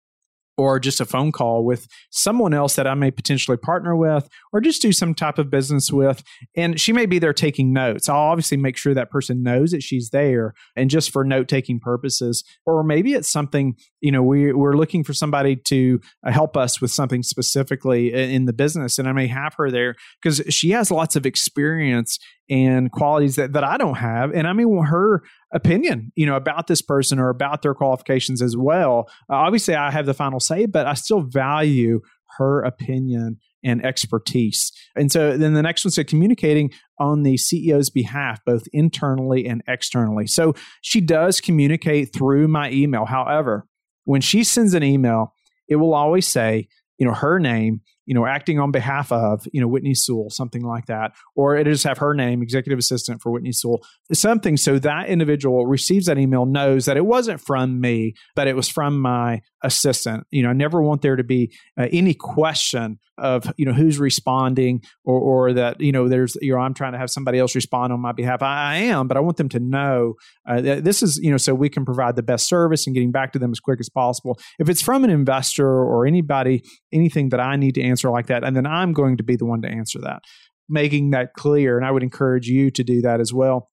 or 0.57 0.79
just 0.79 0.99
a 0.99 1.05
phone 1.05 1.31
call 1.31 1.63
with 1.63 1.87
someone 2.09 2.53
else 2.53 2.75
that 2.75 2.87
I 2.87 2.95
may 2.95 3.11
potentially 3.11 3.57
partner 3.57 3.95
with 3.95 4.27
or 4.51 4.59
just 4.59 4.81
do 4.81 4.91
some 4.91 5.13
type 5.13 5.37
of 5.37 5.49
business 5.51 5.91
with. 5.91 6.23
And 6.55 6.79
she 6.79 6.91
may 6.91 7.05
be 7.05 7.19
there 7.19 7.33
taking 7.33 7.71
notes. 7.71 8.09
I'll 8.09 8.17
obviously 8.17 8.57
make 8.57 8.75
sure 8.75 8.93
that 8.93 9.11
person 9.11 9.43
knows 9.43 9.71
that 9.71 9.83
she's 9.83 10.09
there 10.09 10.53
and 10.75 10.89
just 10.89 11.11
for 11.11 11.23
note 11.23 11.47
taking 11.47 11.79
purposes. 11.79 12.43
Or 12.65 12.83
maybe 12.83 13.13
it's 13.13 13.31
something, 13.31 13.75
you 14.01 14.11
know, 14.11 14.23
we, 14.23 14.51
we're 14.51 14.75
looking 14.75 15.03
for 15.03 15.13
somebody 15.13 15.55
to 15.67 15.99
uh, 16.25 16.31
help 16.31 16.57
us 16.57 16.81
with 16.81 16.91
something 16.91 17.21
specifically 17.21 18.13
in 18.13 18.45
the 18.45 18.53
business. 18.53 18.97
And 18.97 19.07
I 19.07 19.11
may 19.11 19.27
have 19.27 19.53
her 19.57 19.69
there 19.69 19.95
because 20.21 20.41
she 20.49 20.71
has 20.71 20.89
lots 20.89 21.15
of 21.15 21.25
experience 21.25 22.17
and 22.49 22.91
qualities 22.91 23.35
that, 23.35 23.53
that 23.53 23.63
I 23.63 23.77
don't 23.77 23.97
have. 23.97 24.33
And 24.33 24.47
I 24.47 24.53
may 24.53 24.65
want 24.65 24.89
her 24.89 25.23
opinion, 25.53 26.11
you 26.15 26.25
know, 26.25 26.35
about 26.35 26.67
this 26.67 26.81
person 26.81 27.19
or 27.19 27.29
about 27.29 27.61
their 27.61 27.73
qualifications 27.73 28.41
as 28.41 28.55
well. 28.57 29.09
Uh, 29.29 29.35
obviously, 29.35 29.75
I 29.75 29.91
have 29.91 30.05
the 30.05 30.13
final 30.13 30.39
say, 30.39 30.65
but 30.65 30.85
I 30.85 30.93
still 30.93 31.21
value 31.21 32.01
her 32.37 32.61
opinion 32.63 33.37
and 33.63 33.83
expertise. 33.85 34.71
And 34.95 35.11
so 35.11 35.37
then 35.37 35.53
the 35.53 35.61
next 35.61 35.83
one 35.83 35.91
said 35.91 36.07
communicating 36.07 36.71
on 36.99 37.23
the 37.23 37.35
CEO's 37.35 37.89
behalf, 37.89 38.39
both 38.45 38.63
internally 38.73 39.47
and 39.47 39.63
externally. 39.67 40.27
So 40.27 40.53
she 40.81 41.01
does 41.01 41.41
communicate 41.41 42.13
through 42.13 42.47
my 42.47 42.69
email. 42.71 43.05
However, 43.05 43.65
when 44.03 44.21
she 44.21 44.43
sends 44.43 44.73
an 44.73 44.83
email, 44.83 45.33
it 45.67 45.77
will 45.77 45.93
always 45.93 46.27
say, 46.27 46.67
you 46.97 47.05
know, 47.05 47.13
her 47.13 47.39
name 47.39 47.81
you 48.07 48.15
know, 48.15 48.25
acting 48.25 48.59
on 48.59 48.71
behalf 48.71 49.11
of, 49.11 49.45
you 49.53 49.61
know, 49.61 49.67
Whitney 49.67 49.93
Sewell, 49.93 50.31
something 50.31 50.63
like 50.63 50.87
that. 50.87 51.11
Or 51.35 51.55
it 51.55 51.65
just 51.65 51.83
have 51.83 51.99
her 51.99 52.15
name, 52.15 52.41
executive 52.41 52.79
assistant 52.79 53.21
for 53.21 53.31
Whitney 53.31 53.51
Sewell, 53.51 53.81
something 54.11 54.57
so 54.57 54.79
that 54.79 55.09
individual 55.09 55.67
receives 55.67 56.07
that 56.07 56.17
email, 56.17 56.45
knows 56.45 56.85
that 56.85 56.97
it 56.97 57.05
wasn't 57.05 57.41
from 57.41 57.79
me, 57.79 58.13
but 58.35 58.47
it 58.47 58.55
was 58.55 58.69
from 58.69 58.99
my 58.99 59.41
assistant. 59.63 60.25
You 60.31 60.43
know, 60.43 60.49
I 60.49 60.53
never 60.53 60.81
want 60.81 61.01
there 61.01 61.17
to 61.17 61.23
be 61.23 61.53
uh, 61.79 61.87
any 61.91 62.13
question 62.13 62.97
of, 63.17 63.51
you 63.57 63.65
know, 63.65 63.73
who's 63.73 63.99
responding 63.99 64.81
or, 65.03 65.19
or 65.19 65.53
that, 65.53 65.81
you 65.81 65.91
know, 65.91 66.07
there's, 66.07 66.37
you 66.41 66.53
know, 66.53 66.59
I'm 66.59 66.73
trying 66.73 66.93
to 66.93 66.99
have 66.99 67.09
somebody 67.09 67.39
else 67.39 67.55
respond 67.55 67.91
on 67.91 67.99
my 67.99 68.11
behalf. 68.13 68.41
I, 68.41 68.73
I 68.73 68.75
am, 68.77 69.07
but 69.07 69.17
I 69.17 69.19
want 69.19 69.37
them 69.37 69.49
to 69.49 69.59
know 69.59 70.13
uh, 70.47 70.61
that 70.61 70.83
this 70.83 71.03
is, 71.03 71.19
you 71.21 71.31
know, 71.31 71.37
so 71.37 71.53
we 71.53 71.67
can 71.67 71.83
provide 71.83 72.15
the 72.15 72.23
best 72.23 72.47
service 72.47 72.85
and 72.87 72.93
getting 72.93 73.11
back 73.11 73.33
to 73.33 73.39
them 73.39 73.51
as 73.51 73.59
quick 73.59 73.79
as 73.79 73.89
possible. 73.89 74.39
If 74.59 74.69
it's 74.69 74.81
from 74.81 75.03
an 75.03 75.09
investor 75.09 75.67
or 75.67 76.05
anybody, 76.05 76.63
anything 76.93 77.29
that 77.29 77.39
I 77.39 77.55
need 77.57 77.75
to 77.75 77.81
answer 77.81 77.96
answer 77.97 78.09
like 78.09 78.27
that. 78.27 78.43
And 78.43 78.55
then 78.55 78.67
I'm 78.67 78.93
going 78.93 79.17
to 79.17 79.23
be 79.23 79.35
the 79.35 79.45
one 79.45 79.61
to 79.63 79.67
answer 79.67 79.99
that, 80.01 80.23
making 80.69 81.11
that 81.11 81.33
clear. 81.33 81.77
And 81.77 81.85
I 81.85 81.91
would 81.91 82.03
encourage 82.03 82.47
you 82.47 82.69
to 82.71 82.83
do 82.83 83.01
that 83.01 83.19
as 83.19 83.33
well. 83.33 83.69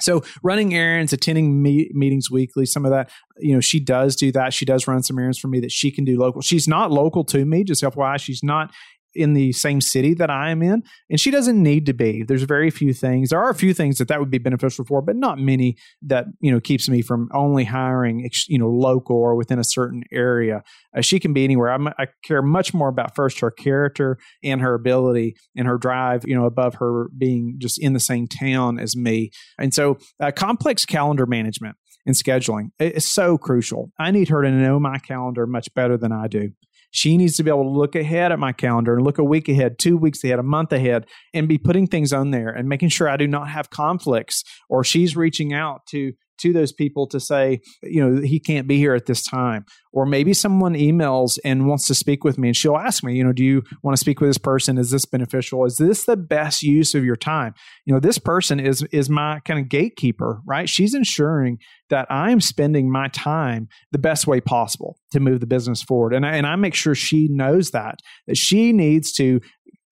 So 0.00 0.22
running 0.42 0.74
errands, 0.74 1.12
attending 1.12 1.62
me- 1.62 1.90
meetings 1.92 2.30
weekly, 2.30 2.66
some 2.66 2.84
of 2.84 2.90
that, 2.90 3.10
you 3.38 3.54
know, 3.54 3.60
she 3.60 3.78
does 3.78 4.16
do 4.16 4.32
that. 4.32 4.52
She 4.52 4.64
does 4.64 4.88
run 4.88 5.02
some 5.02 5.18
errands 5.18 5.38
for 5.38 5.48
me 5.48 5.60
that 5.60 5.70
she 5.70 5.90
can 5.90 6.04
do 6.04 6.18
local. 6.18 6.40
She's 6.40 6.66
not 6.66 6.90
local 6.90 7.24
to 7.26 7.44
me, 7.44 7.62
just 7.62 7.82
FYI. 7.82 8.18
She's 8.18 8.42
not 8.42 8.72
in 9.14 9.34
the 9.34 9.52
same 9.52 9.80
city 9.80 10.14
that 10.14 10.30
I 10.30 10.50
am 10.50 10.62
in, 10.62 10.82
and 11.10 11.20
she 11.20 11.30
doesn't 11.30 11.60
need 11.62 11.86
to 11.86 11.94
be. 11.94 12.22
There's 12.22 12.42
very 12.42 12.70
few 12.70 12.92
things. 12.92 13.30
There 13.30 13.38
are 13.38 13.50
a 13.50 13.54
few 13.54 13.74
things 13.74 13.98
that 13.98 14.08
that 14.08 14.20
would 14.20 14.30
be 14.30 14.38
beneficial 14.38 14.84
for, 14.84 15.02
but 15.02 15.16
not 15.16 15.38
many 15.38 15.76
that 16.02 16.26
you 16.40 16.52
know 16.52 16.60
keeps 16.60 16.88
me 16.88 17.02
from 17.02 17.28
only 17.32 17.64
hiring 17.64 18.28
you 18.48 18.58
know 18.58 18.68
local 18.68 19.16
or 19.16 19.34
within 19.36 19.58
a 19.58 19.64
certain 19.64 20.02
area. 20.12 20.62
Uh, 20.96 21.00
she 21.00 21.18
can 21.18 21.32
be 21.32 21.44
anywhere. 21.44 21.72
I'm, 21.72 21.88
i 21.88 22.06
care 22.24 22.42
much 22.42 22.74
more 22.74 22.88
about 22.88 23.14
first 23.14 23.40
her 23.40 23.50
character 23.50 24.18
and 24.42 24.60
her 24.60 24.74
ability 24.74 25.36
and 25.56 25.66
her 25.66 25.78
drive. 25.78 26.24
You 26.26 26.34
know, 26.34 26.46
above 26.46 26.76
her 26.76 27.08
being 27.16 27.56
just 27.58 27.78
in 27.80 27.92
the 27.92 28.00
same 28.00 28.26
town 28.26 28.78
as 28.78 28.96
me. 28.96 29.30
And 29.58 29.72
so, 29.72 29.98
uh, 30.20 30.30
complex 30.32 30.84
calendar 30.84 31.26
management 31.26 31.76
and 32.06 32.14
scheduling 32.14 32.70
is 32.78 33.10
so 33.10 33.38
crucial. 33.38 33.90
I 33.98 34.10
need 34.10 34.28
her 34.28 34.42
to 34.42 34.50
know 34.50 34.78
my 34.78 34.98
calendar 34.98 35.46
much 35.46 35.72
better 35.74 35.96
than 35.96 36.12
I 36.12 36.28
do. 36.28 36.50
She 36.94 37.16
needs 37.16 37.36
to 37.38 37.42
be 37.42 37.50
able 37.50 37.64
to 37.64 37.70
look 37.70 37.96
ahead 37.96 38.30
at 38.30 38.38
my 38.38 38.52
calendar 38.52 38.94
and 38.94 39.04
look 39.04 39.18
a 39.18 39.24
week 39.24 39.48
ahead, 39.48 39.80
two 39.80 39.96
weeks 39.96 40.22
ahead, 40.22 40.38
a 40.38 40.44
month 40.44 40.72
ahead, 40.72 41.06
and 41.34 41.48
be 41.48 41.58
putting 41.58 41.88
things 41.88 42.12
on 42.12 42.30
there 42.30 42.50
and 42.50 42.68
making 42.68 42.90
sure 42.90 43.08
I 43.08 43.16
do 43.16 43.26
not 43.26 43.48
have 43.48 43.68
conflicts 43.68 44.44
or 44.68 44.84
she's 44.84 45.16
reaching 45.16 45.52
out 45.52 45.86
to 45.86 46.12
to 46.38 46.52
those 46.52 46.72
people 46.72 47.06
to 47.08 47.20
say, 47.20 47.60
you 47.82 48.04
know, 48.04 48.20
he 48.22 48.40
can't 48.40 48.66
be 48.66 48.78
here 48.78 48.94
at 48.94 49.06
this 49.06 49.22
time. 49.22 49.64
Or 49.92 50.06
maybe 50.06 50.34
someone 50.34 50.74
emails 50.74 51.38
and 51.44 51.68
wants 51.68 51.86
to 51.86 51.94
speak 51.94 52.24
with 52.24 52.36
me 52.36 52.48
and 52.48 52.56
she'll 52.56 52.76
ask 52.76 53.04
me, 53.04 53.14
you 53.14 53.22
know, 53.22 53.32
do 53.32 53.44
you 53.44 53.62
want 53.82 53.96
to 53.96 54.00
speak 54.00 54.20
with 54.20 54.28
this 54.28 54.38
person? 54.38 54.76
Is 54.76 54.90
this 54.90 55.04
beneficial? 55.04 55.64
Is 55.64 55.76
this 55.76 56.04
the 56.04 56.16
best 56.16 56.62
use 56.62 56.94
of 56.94 57.04
your 57.04 57.16
time? 57.16 57.54
You 57.84 57.94
know, 57.94 58.00
this 58.00 58.18
person 58.18 58.58
is 58.58 58.82
is 58.90 59.08
my 59.08 59.40
kind 59.44 59.60
of 59.60 59.68
gatekeeper, 59.68 60.40
right? 60.46 60.68
She's 60.68 60.94
ensuring 60.94 61.58
that 61.90 62.10
I'm 62.10 62.40
spending 62.40 62.90
my 62.90 63.08
time 63.08 63.68
the 63.92 63.98
best 63.98 64.26
way 64.26 64.40
possible 64.40 64.98
to 65.12 65.20
move 65.20 65.40
the 65.40 65.46
business 65.46 65.82
forward. 65.82 66.12
And 66.12 66.26
I, 66.26 66.34
and 66.34 66.46
I 66.46 66.56
make 66.56 66.74
sure 66.74 66.94
she 66.94 67.28
knows 67.30 67.70
that, 67.70 68.00
that 68.26 68.36
she 68.36 68.72
needs 68.72 69.12
to 69.12 69.40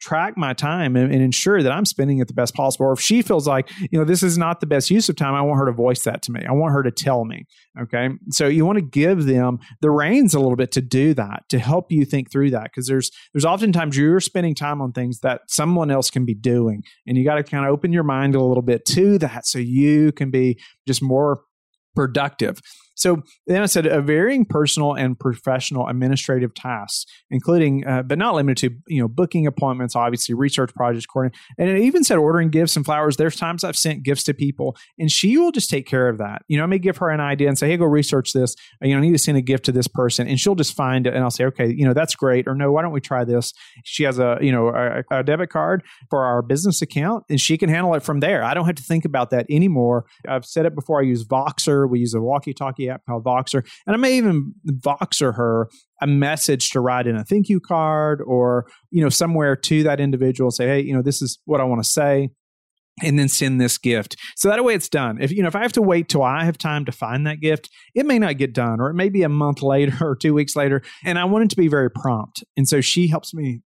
track 0.02 0.36
my 0.36 0.52
time 0.52 0.96
and, 0.96 1.12
and, 1.12 1.22
ensure 1.22 1.62
that 1.62 1.70
I'm 1.70 1.84
spending 1.84 2.18
it 2.18 2.26
the 2.26 2.34
best 2.34 2.54
possible. 2.54 2.86
Or 2.86 2.92
if 2.92 3.00
she 3.00 3.22
feels 3.22 3.46
like, 3.46 3.70
you 3.78 3.98
know, 3.98 4.04
this 4.04 4.24
is 4.24 4.36
not 4.36 4.58
the 4.58 4.66
best 4.66 4.90
use 4.90 5.08
of 5.08 5.14
time, 5.14 5.34
I 5.34 5.42
want 5.42 5.60
her 5.60 5.66
to 5.66 5.72
voice 5.72 6.02
that 6.02 6.22
to 6.22 6.32
me. 6.32 6.44
I 6.46 6.50
want 6.50 6.72
her 6.72 6.82
to 6.82 6.90
tell 6.90 7.24
me. 7.24 7.44
Okay. 7.80 8.08
So 8.30 8.48
you 8.48 8.66
want 8.66 8.78
to 8.78 8.82
give 8.82 9.26
them 9.26 9.60
the 9.80 9.90
reins 9.90 10.34
a 10.34 10.40
little 10.40 10.56
bit 10.56 10.72
to 10.72 10.82
do 10.82 11.14
that, 11.14 11.44
to 11.50 11.60
help 11.60 11.92
you 11.92 12.04
think 12.04 12.32
through 12.32 12.50
that. 12.50 12.72
Cause 12.74 12.86
there's, 12.86 13.12
there's 13.32 13.44
oftentimes 13.44 13.96
you're 13.96 14.18
spending 14.18 14.56
time 14.56 14.82
on 14.82 14.90
things 14.90 15.20
that 15.20 15.42
someone 15.46 15.90
else 15.92 16.10
can 16.10 16.24
be 16.24 16.34
doing. 16.34 16.82
And 17.06 17.16
you 17.16 17.24
got 17.24 17.36
to 17.36 17.44
kind 17.44 17.64
of 17.64 17.70
open 17.70 17.92
your 17.92 18.02
mind 18.02 18.34
a 18.34 18.42
little 18.42 18.62
bit 18.62 18.84
to 18.86 19.18
that 19.18 19.46
so 19.46 19.58
you 19.58 20.10
can 20.10 20.32
be 20.32 20.58
just 20.86 21.00
more 21.00 21.42
productive. 21.94 22.60
So 22.94 23.22
then 23.46 23.62
I 23.62 23.66
said 23.66 23.86
a 23.86 24.00
varying 24.00 24.44
personal 24.44 24.94
and 24.94 25.18
professional 25.18 25.86
administrative 25.88 26.54
tasks, 26.54 27.06
including 27.30 27.86
uh, 27.86 28.02
but 28.02 28.18
not 28.18 28.34
limited 28.34 28.70
to 28.70 28.94
you 28.94 29.00
know 29.00 29.08
booking 29.08 29.46
appointments, 29.46 29.96
obviously 29.96 30.34
research 30.34 30.74
projects, 30.74 31.06
coordinating, 31.06 31.38
and 31.58 31.68
it 31.70 31.80
even 31.80 32.04
said 32.04 32.18
ordering 32.18 32.50
gifts 32.50 32.76
and 32.76 32.84
flowers. 32.84 33.16
There's 33.16 33.36
times 33.36 33.64
I've 33.64 33.76
sent 33.76 34.02
gifts 34.02 34.24
to 34.24 34.34
people, 34.34 34.76
and 34.98 35.10
she 35.10 35.38
will 35.38 35.52
just 35.52 35.70
take 35.70 35.86
care 35.86 36.08
of 36.08 36.18
that. 36.18 36.42
You 36.48 36.58
know, 36.58 36.64
I 36.64 36.66
may 36.66 36.78
give 36.78 36.98
her 36.98 37.10
an 37.10 37.20
idea 37.20 37.48
and 37.48 37.58
say, 37.58 37.68
"Hey, 37.68 37.76
go 37.76 37.84
research 37.84 38.32
this." 38.32 38.54
You 38.80 38.92
know, 38.92 38.98
I 38.98 39.00
need 39.00 39.12
to 39.12 39.18
send 39.18 39.38
a 39.38 39.42
gift 39.42 39.64
to 39.66 39.72
this 39.72 39.88
person, 39.88 40.28
and 40.28 40.38
she'll 40.38 40.54
just 40.54 40.74
find 40.74 41.06
it, 41.06 41.14
and 41.14 41.22
I'll 41.22 41.30
say, 41.30 41.44
"Okay, 41.46 41.72
you 41.72 41.84
know, 41.84 41.94
that's 41.94 42.14
great," 42.14 42.46
or 42.46 42.54
"No, 42.54 42.70
why 42.72 42.82
don't 42.82 42.92
we 42.92 43.00
try 43.00 43.24
this?" 43.24 43.52
She 43.84 44.04
has 44.04 44.18
a 44.18 44.38
you 44.40 44.52
know 44.52 44.68
a, 44.68 45.02
a 45.10 45.22
debit 45.22 45.50
card 45.50 45.82
for 46.10 46.24
our 46.24 46.42
business 46.42 46.82
account, 46.82 47.24
and 47.28 47.40
she 47.40 47.56
can 47.56 47.68
handle 47.68 47.94
it 47.94 48.02
from 48.02 48.20
there. 48.20 48.44
I 48.44 48.54
don't 48.54 48.66
have 48.66 48.76
to 48.76 48.82
think 48.82 49.04
about 49.04 49.30
that 49.30 49.46
anymore. 49.50 50.04
I've 50.28 50.44
said 50.44 50.66
it 50.66 50.74
before. 50.74 51.00
I 51.00 51.04
use 51.04 51.24
Voxer. 51.24 51.88
We 51.88 52.00
use 52.00 52.14
a 52.14 52.20
walkie-talkie 52.20 52.81
app 52.88 53.02
called 53.06 53.24
Voxer. 53.24 53.66
And 53.86 53.94
I 53.94 53.98
may 53.98 54.16
even 54.16 54.54
Voxer 54.66 55.34
her 55.36 55.68
a 56.00 56.06
message 56.06 56.70
to 56.70 56.80
write 56.80 57.06
in 57.06 57.16
a 57.16 57.24
thank 57.24 57.48
you 57.48 57.60
card 57.60 58.20
or, 58.24 58.66
you 58.90 59.02
know, 59.02 59.08
somewhere 59.08 59.56
to 59.56 59.82
that 59.84 60.00
individual 60.00 60.50
say, 60.50 60.66
hey, 60.66 60.80
you 60.80 60.94
know, 60.94 61.02
this 61.02 61.22
is 61.22 61.38
what 61.44 61.60
I 61.60 61.64
want 61.64 61.82
to 61.82 61.88
say 61.88 62.30
and 63.02 63.18
then 63.18 63.28
send 63.28 63.60
this 63.60 63.78
gift. 63.78 64.16
So 64.36 64.48
that 64.48 64.62
way 64.62 64.74
it's 64.74 64.88
done. 64.88 65.18
If 65.20 65.32
you 65.32 65.42
know 65.42 65.48
if 65.48 65.56
I 65.56 65.62
have 65.62 65.72
to 65.72 65.82
wait 65.82 66.08
till 66.08 66.22
I 66.22 66.44
have 66.44 66.58
time 66.58 66.84
to 66.84 66.92
find 66.92 67.26
that 67.26 67.40
gift, 67.40 67.70
it 67.94 68.04
may 68.04 68.18
not 68.18 68.36
get 68.36 68.52
done 68.52 68.80
or 68.80 68.90
it 68.90 68.94
may 68.94 69.08
be 69.08 69.22
a 69.22 69.28
month 69.28 69.62
later 69.62 69.96
or 70.06 70.16
2 70.16 70.34
weeks 70.34 70.54
later 70.56 70.82
and 71.04 71.18
I 71.18 71.24
want 71.24 71.44
it 71.44 71.50
to 71.50 71.56
be 71.56 71.68
very 71.68 71.90
prompt. 71.90 72.44
And 72.56 72.68
so 72.68 72.80
she 72.80 73.08
helps 73.08 73.32
me 73.32 73.62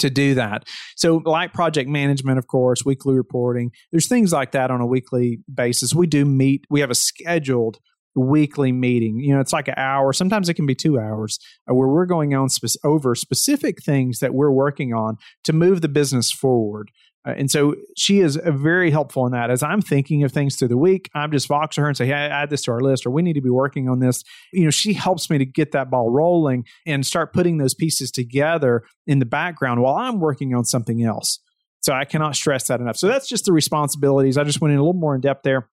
to 0.00 0.10
do 0.10 0.34
that. 0.34 0.64
So, 0.96 1.22
like 1.24 1.52
project 1.52 1.88
management, 1.88 2.38
of 2.38 2.46
course, 2.46 2.84
weekly 2.84 3.14
reporting, 3.14 3.70
there's 3.92 4.08
things 4.08 4.32
like 4.32 4.52
that 4.52 4.70
on 4.70 4.80
a 4.80 4.86
weekly 4.86 5.38
basis. 5.52 5.94
We 5.94 6.06
do 6.06 6.24
meet, 6.24 6.64
we 6.68 6.80
have 6.80 6.90
a 6.90 6.96
scheduled 6.96 7.78
weekly 8.14 8.72
meeting. 8.72 9.18
You 9.18 9.34
know, 9.34 9.40
it's 9.40 9.52
like 9.52 9.68
an 9.68 9.74
hour, 9.76 10.12
sometimes 10.12 10.48
it 10.48 10.54
can 10.54 10.66
be 10.66 10.74
two 10.74 10.98
hours, 10.98 11.38
uh, 11.70 11.74
where 11.74 11.88
we're 11.88 12.06
going 12.06 12.34
on 12.34 12.48
spe- 12.48 12.76
over 12.84 13.14
specific 13.14 13.82
things 13.82 14.20
that 14.20 14.34
we're 14.34 14.50
working 14.50 14.92
on 14.92 15.16
to 15.44 15.52
move 15.52 15.80
the 15.80 15.88
business 15.88 16.30
forward. 16.30 16.90
Uh, 17.26 17.32
and 17.38 17.50
so 17.50 17.74
she 17.96 18.20
is 18.20 18.36
uh, 18.36 18.50
very 18.50 18.90
helpful 18.90 19.24
in 19.26 19.32
that. 19.32 19.50
As 19.50 19.62
I'm 19.62 19.80
thinking 19.80 20.24
of 20.24 20.32
things 20.32 20.56
through 20.56 20.68
the 20.68 20.76
week, 20.76 21.10
I'm 21.14 21.32
just 21.32 21.48
Vox 21.48 21.76
her 21.76 21.88
and 21.88 21.96
say, 21.96 22.06
hey, 22.06 22.12
add 22.12 22.50
this 22.50 22.62
to 22.62 22.70
our 22.70 22.80
list, 22.80 23.06
or 23.06 23.10
we 23.10 23.22
need 23.22 23.32
to 23.32 23.40
be 23.40 23.50
working 23.50 23.88
on 23.88 24.00
this. 24.00 24.22
You 24.52 24.64
know, 24.64 24.70
she 24.70 24.92
helps 24.92 25.30
me 25.30 25.38
to 25.38 25.46
get 25.46 25.72
that 25.72 25.90
ball 25.90 26.10
rolling 26.10 26.66
and 26.86 27.06
start 27.06 27.32
putting 27.32 27.58
those 27.58 27.74
pieces 27.74 28.10
together 28.10 28.82
in 29.06 29.18
the 29.20 29.26
background 29.26 29.80
while 29.80 29.96
I'm 29.96 30.20
working 30.20 30.54
on 30.54 30.64
something 30.64 31.02
else. 31.02 31.40
So 31.80 31.92
I 31.92 32.04
cannot 32.04 32.34
stress 32.34 32.68
that 32.68 32.80
enough. 32.80 32.96
So 32.96 33.08
that's 33.08 33.28
just 33.28 33.44
the 33.44 33.52
responsibilities. 33.52 34.38
I 34.38 34.44
just 34.44 34.60
went 34.60 34.72
in 34.72 34.78
a 34.78 34.82
little 34.82 34.98
more 34.98 35.14
in 35.14 35.20
depth 35.20 35.42
there. 35.42 35.68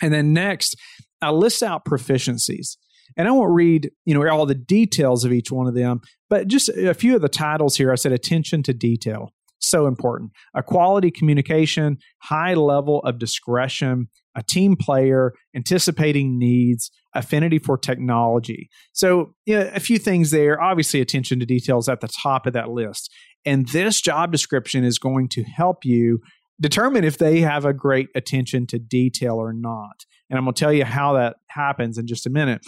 And 0.00 0.12
then 0.12 0.32
next, 0.32 0.76
I 1.22 1.30
list 1.30 1.62
out 1.62 1.84
proficiencies. 1.84 2.76
And 3.16 3.26
I 3.26 3.32
won't 3.32 3.52
read, 3.52 3.90
you 4.04 4.14
know, 4.14 4.28
all 4.28 4.46
the 4.46 4.54
details 4.54 5.24
of 5.24 5.32
each 5.32 5.50
one 5.50 5.66
of 5.66 5.74
them, 5.74 6.00
but 6.28 6.46
just 6.46 6.68
a 6.68 6.94
few 6.94 7.16
of 7.16 7.22
the 7.22 7.28
titles 7.28 7.76
here. 7.76 7.90
I 7.90 7.96
said 7.96 8.12
attention 8.12 8.62
to 8.64 8.72
detail 8.72 9.32
so 9.60 9.86
important. 9.86 10.32
A 10.54 10.62
quality 10.62 11.10
communication, 11.10 11.98
high 12.22 12.54
level 12.54 13.00
of 13.00 13.18
discretion, 13.18 14.08
a 14.34 14.42
team 14.42 14.76
player, 14.76 15.32
anticipating 15.54 16.38
needs, 16.38 16.90
affinity 17.14 17.58
for 17.58 17.76
technology. 17.76 18.68
So, 18.92 19.34
you 19.46 19.58
know, 19.58 19.70
a 19.74 19.80
few 19.80 19.98
things 19.98 20.30
there. 20.30 20.60
Obviously, 20.60 21.00
attention 21.00 21.40
to 21.40 21.46
details 21.46 21.88
at 21.88 22.00
the 22.00 22.08
top 22.08 22.46
of 22.46 22.52
that 22.54 22.70
list. 22.70 23.12
And 23.44 23.68
this 23.68 24.00
job 24.00 24.32
description 24.32 24.84
is 24.84 24.98
going 24.98 25.28
to 25.30 25.42
help 25.42 25.84
you 25.84 26.20
determine 26.60 27.04
if 27.04 27.18
they 27.18 27.40
have 27.40 27.64
a 27.64 27.72
great 27.72 28.08
attention 28.14 28.66
to 28.68 28.78
detail 28.78 29.34
or 29.34 29.52
not. 29.52 30.04
And 30.28 30.38
I'm 30.38 30.44
going 30.44 30.54
to 30.54 30.60
tell 30.60 30.72
you 30.72 30.84
how 30.84 31.14
that 31.14 31.36
happens 31.48 31.98
in 31.98 32.06
just 32.06 32.26
a 32.26 32.30
minute. 32.30 32.64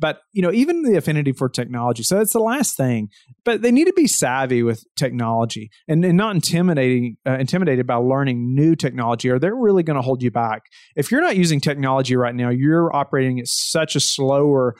But, 0.00 0.20
you 0.32 0.42
know, 0.42 0.52
even 0.52 0.82
the 0.82 0.96
affinity 0.96 1.32
for 1.32 1.48
technology. 1.48 2.04
So 2.04 2.18
that's 2.18 2.32
the 2.32 2.38
last 2.38 2.76
thing. 2.76 3.08
But 3.44 3.62
they 3.62 3.72
need 3.72 3.86
to 3.86 3.92
be 3.92 4.06
savvy 4.06 4.62
with 4.62 4.84
technology 4.96 5.70
and, 5.88 6.04
and 6.04 6.16
not 6.16 6.36
intimidating, 6.36 7.16
uh, 7.26 7.36
intimidated 7.38 7.84
by 7.84 7.96
learning 7.96 8.54
new 8.54 8.76
technology, 8.76 9.28
or 9.28 9.40
they're 9.40 9.56
really 9.56 9.82
going 9.82 9.96
to 9.96 10.02
hold 10.02 10.22
you 10.22 10.30
back. 10.30 10.62
If 10.94 11.10
you're 11.10 11.20
not 11.20 11.36
using 11.36 11.60
technology 11.60 12.14
right 12.14 12.34
now, 12.34 12.50
you're 12.50 12.94
operating 12.94 13.40
at 13.40 13.48
such 13.48 13.96
a 13.96 14.00
slower 14.00 14.76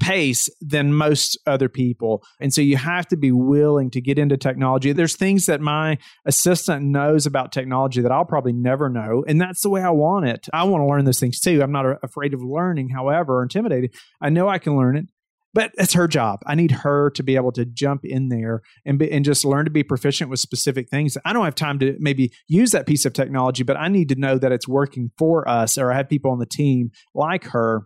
pace 0.00 0.48
than 0.60 0.94
most 0.94 1.38
other 1.46 1.68
people. 1.68 2.22
And 2.40 2.52
so 2.52 2.60
you 2.60 2.76
have 2.76 3.06
to 3.08 3.16
be 3.16 3.30
willing 3.30 3.90
to 3.90 4.00
get 4.00 4.18
into 4.18 4.36
technology. 4.36 4.92
There's 4.92 5.16
things 5.16 5.46
that 5.46 5.60
my 5.60 5.98
assistant 6.24 6.84
knows 6.84 7.26
about 7.26 7.52
technology 7.52 8.00
that 8.00 8.10
I'll 8.10 8.24
probably 8.24 8.52
never 8.52 8.88
know. 8.88 9.24
And 9.26 9.40
that's 9.40 9.62
the 9.62 9.70
way 9.70 9.80
I 9.82 9.90
want 9.90 10.26
it. 10.26 10.48
I 10.52 10.64
want 10.64 10.82
to 10.82 10.86
learn 10.86 11.04
those 11.04 11.20
things 11.20 11.38
too. 11.38 11.62
I'm 11.62 11.72
not 11.72 11.98
afraid 12.02 12.34
of 12.34 12.42
learning, 12.42 12.88
however, 12.88 13.38
or 13.38 13.42
intimidated. 13.42 13.94
I 14.20 14.30
know 14.30 14.48
I 14.48 14.58
can 14.58 14.76
learn 14.76 14.96
it. 14.96 15.06
But 15.54 15.72
it's 15.76 15.92
her 15.92 16.08
job. 16.08 16.40
I 16.46 16.54
need 16.54 16.70
her 16.70 17.10
to 17.10 17.22
be 17.22 17.36
able 17.36 17.52
to 17.52 17.66
jump 17.66 18.06
in 18.06 18.30
there 18.30 18.62
and 18.86 18.98
be, 18.98 19.12
and 19.12 19.22
just 19.22 19.44
learn 19.44 19.66
to 19.66 19.70
be 19.70 19.82
proficient 19.82 20.30
with 20.30 20.40
specific 20.40 20.88
things. 20.88 21.18
I 21.26 21.34
don't 21.34 21.44
have 21.44 21.54
time 21.54 21.78
to 21.80 21.94
maybe 21.98 22.32
use 22.48 22.70
that 22.70 22.86
piece 22.86 23.04
of 23.04 23.12
technology, 23.12 23.62
but 23.62 23.76
I 23.76 23.88
need 23.88 24.08
to 24.08 24.14
know 24.14 24.38
that 24.38 24.50
it's 24.50 24.66
working 24.66 25.10
for 25.18 25.46
us, 25.46 25.76
or 25.76 25.92
I 25.92 25.98
have 25.98 26.08
people 26.08 26.30
on 26.30 26.38
the 26.38 26.46
team 26.46 26.90
like 27.14 27.44
her 27.48 27.82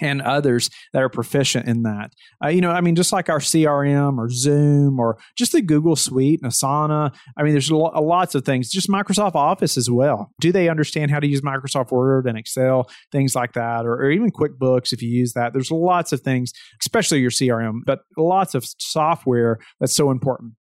and 0.00 0.22
others 0.22 0.70
that 0.92 1.02
are 1.02 1.08
proficient 1.08 1.66
in 1.66 1.82
that. 1.82 2.12
Uh, 2.42 2.48
you 2.48 2.60
know, 2.60 2.70
I 2.70 2.80
mean, 2.80 2.94
just 2.94 3.12
like 3.12 3.28
our 3.28 3.38
CRM 3.38 4.18
or 4.18 4.28
Zoom 4.28 4.98
or 4.98 5.18
just 5.36 5.52
the 5.52 5.62
Google 5.62 5.96
Suite, 5.96 6.40
and 6.42 6.50
Asana. 6.50 7.14
I 7.36 7.42
mean, 7.42 7.52
there's 7.52 7.70
lo- 7.70 7.92
lots 8.00 8.34
of 8.34 8.44
things. 8.44 8.70
Just 8.70 8.88
Microsoft 8.88 9.34
Office 9.34 9.76
as 9.76 9.90
well. 9.90 10.32
Do 10.40 10.52
they 10.52 10.68
understand 10.68 11.10
how 11.10 11.20
to 11.20 11.26
use 11.26 11.40
Microsoft 11.40 11.90
Word 11.90 12.26
and 12.26 12.38
Excel, 12.38 12.88
things 13.12 13.34
like 13.34 13.54
that, 13.54 13.86
or, 13.86 13.94
or 13.94 14.10
even 14.10 14.30
QuickBooks 14.30 14.92
if 14.92 15.02
you 15.02 15.08
use 15.08 15.32
that? 15.32 15.52
There's 15.52 15.70
lots 15.70 16.12
of 16.12 16.20
things, 16.20 16.52
especially 16.80 17.20
your 17.20 17.30
CRM, 17.30 17.80
but 17.84 18.00
lots 18.16 18.54
of 18.54 18.64
software 18.78 19.58
that's 19.80 19.94
so 19.94 20.10
important. 20.10 20.54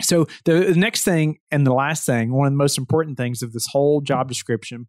So 0.00 0.26
the, 0.44 0.72
the 0.72 0.76
next 0.76 1.04
thing 1.04 1.38
and 1.50 1.66
the 1.66 1.72
last 1.72 2.04
thing, 2.04 2.32
one 2.32 2.46
of 2.46 2.52
the 2.52 2.58
most 2.58 2.78
important 2.78 3.16
things 3.16 3.42
of 3.42 3.52
this 3.52 3.68
whole 3.70 4.00
job 4.00 4.28
description 4.28 4.88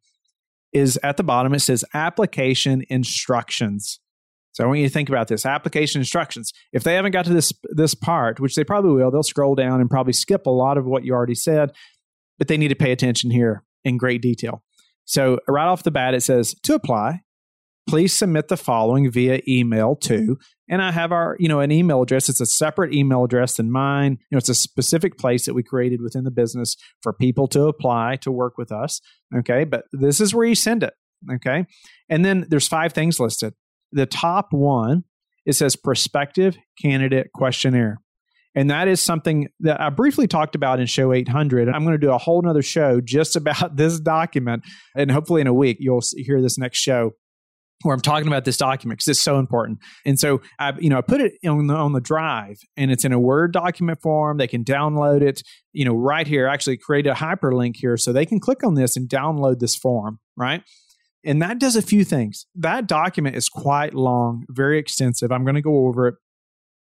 is 0.73 0.99
at 1.03 1.17
the 1.17 1.23
bottom. 1.23 1.53
It 1.53 1.59
says 1.59 1.83
application 1.93 2.83
instructions. 2.89 3.99
So 4.53 4.63
I 4.63 4.67
want 4.67 4.79
you 4.79 4.87
to 4.87 4.93
think 4.93 5.09
about 5.09 5.27
this 5.27 5.45
application 5.45 5.99
instructions. 5.99 6.53
If 6.71 6.83
they 6.83 6.93
haven't 6.93 7.11
got 7.11 7.25
to 7.25 7.33
this 7.33 7.51
this 7.71 7.95
part, 7.95 8.39
which 8.39 8.55
they 8.55 8.63
probably 8.63 8.91
will, 8.91 9.09
they'll 9.09 9.23
scroll 9.23 9.55
down 9.55 9.81
and 9.81 9.89
probably 9.89 10.13
skip 10.13 10.45
a 10.45 10.51
lot 10.51 10.77
of 10.77 10.85
what 10.85 11.03
you 11.03 11.13
already 11.13 11.35
said, 11.35 11.71
but 12.37 12.47
they 12.47 12.57
need 12.57 12.67
to 12.67 12.75
pay 12.75 12.91
attention 12.91 13.31
here 13.31 13.63
in 13.83 13.97
great 13.97 14.21
detail. 14.21 14.63
So 15.05 15.39
right 15.47 15.65
off 15.65 15.83
the 15.83 15.91
bat, 15.91 16.13
it 16.13 16.21
says 16.21 16.55
to 16.63 16.75
apply, 16.75 17.21
please 17.87 18.17
submit 18.17 18.47
the 18.47 18.57
following 18.57 19.11
via 19.11 19.41
email 19.47 19.95
to 19.95 20.37
and 20.69 20.81
i 20.81 20.91
have 20.91 21.11
our 21.11 21.35
you 21.39 21.47
know 21.47 21.59
an 21.59 21.71
email 21.71 22.01
address. 22.01 22.29
It's 22.29 22.41
a 22.41 22.45
separate 22.45 22.93
email 22.93 23.23
address 23.23 23.55
than 23.55 23.71
mine. 23.71 24.13
You 24.13 24.35
know 24.35 24.37
it's 24.37 24.49
a 24.49 24.55
specific 24.55 25.17
place 25.17 25.45
that 25.45 25.53
we 25.53 25.63
created 25.63 26.01
within 26.01 26.23
the 26.23 26.31
business 26.31 26.75
for 27.01 27.13
people 27.13 27.47
to 27.49 27.65
apply 27.65 28.17
to 28.17 28.31
work 28.31 28.57
with 28.57 28.71
us. 28.71 29.01
Okay? 29.35 29.63
But 29.63 29.85
this 29.91 30.19
is 30.19 30.33
where 30.33 30.45
you 30.45 30.55
send 30.55 30.83
it. 30.83 30.93
Okay? 31.31 31.65
And 32.09 32.23
then 32.23 32.45
there's 32.49 32.67
five 32.67 32.93
things 32.93 33.19
listed. 33.19 33.53
The 33.91 34.05
top 34.05 34.47
one 34.51 35.03
it 35.45 35.53
says 35.53 35.75
prospective 35.75 36.57
candidate 36.81 37.27
questionnaire. 37.33 37.99
And 38.55 38.69
that 38.69 38.87
is 38.87 39.01
something 39.01 39.49
that 39.61 39.81
I 39.81 39.89
briefly 39.89 40.27
talked 40.27 40.55
about 40.55 40.79
in 40.79 40.85
show 40.85 41.11
800. 41.11 41.67
I'm 41.67 41.83
going 41.83 41.99
to 41.99 42.05
do 42.05 42.11
a 42.11 42.17
whole 42.17 42.41
nother 42.41 42.61
show 42.61 43.01
just 43.01 43.35
about 43.35 43.75
this 43.75 43.99
document. 43.99 44.63
And 44.95 45.11
hopefully 45.11 45.41
in 45.41 45.47
a 45.47 45.53
week, 45.53 45.77
you'll 45.79 46.03
hear 46.15 46.41
this 46.41 46.57
next 46.57 46.79
show 46.79 47.11
where 47.81 47.93
I'm 47.93 48.01
talking 48.01 48.27
about 48.27 48.45
this 48.45 48.57
document 48.57 48.99
because 48.99 49.09
it's 49.09 49.21
so 49.21 49.39
important. 49.39 49.79
And 50.05 50.17
so 50.17 50.41
I, 50.59 50.73
you 50.79 50.89
know, 50.89 50.97
I 50.97 51.01
put 51.01 51.21
it 51.21 51.33
on 51.45 51.67
the, 51.67 51.75
on 51.75 51.93
the 51.93 51.99
drive 51.99 52.57
and 52.77 52.91
it's 52.91 53.03
in 53.03 53.11
a 53.11 53.19
Word 53.19 53.51
document 53.51 54.01
form. 54.01 54.37
They 54.37 54.47
can 54.47 54.63
download 54.63 55.21
it, 55.21 55.41
you 55.73 55.83
know, 55.83 55.93
right 55.93 56.25
here, 56.25 56.47
actually 56.47 56.77
create 56.77 57.07
a 57.07 57.13
hyperlink 57.13 57.75
here 57.75 57.97
so 57.97 58.13
they 58.13 58.25
can 58.25 58.39
click 58.39 58.63
on 58.63 58.75
this 58.75 58.95
and 58.95 59.09
download 59.09 59.59
this 59.59 59.75
form, 59.75 60.19
right? 60.37 60.63
And 61.25 61.41
that 61.41 61.59
does 61.59 61.75
a 61.75 61.81
few 61.81 62.03
things. 62.03 62.45
That 62.55 62.87
document 62.87 63.35
is 63.35 63.49
quite 63.49 63.93
long, 63.93 64.45
very 64.49 64.77
extensive. 64.77 65.31
I'm 65.31 65.43
going 65.43 65.55
to 65.55 65.61
go 65.61 65.87
over 65.87 66.07
it 66.07 66.15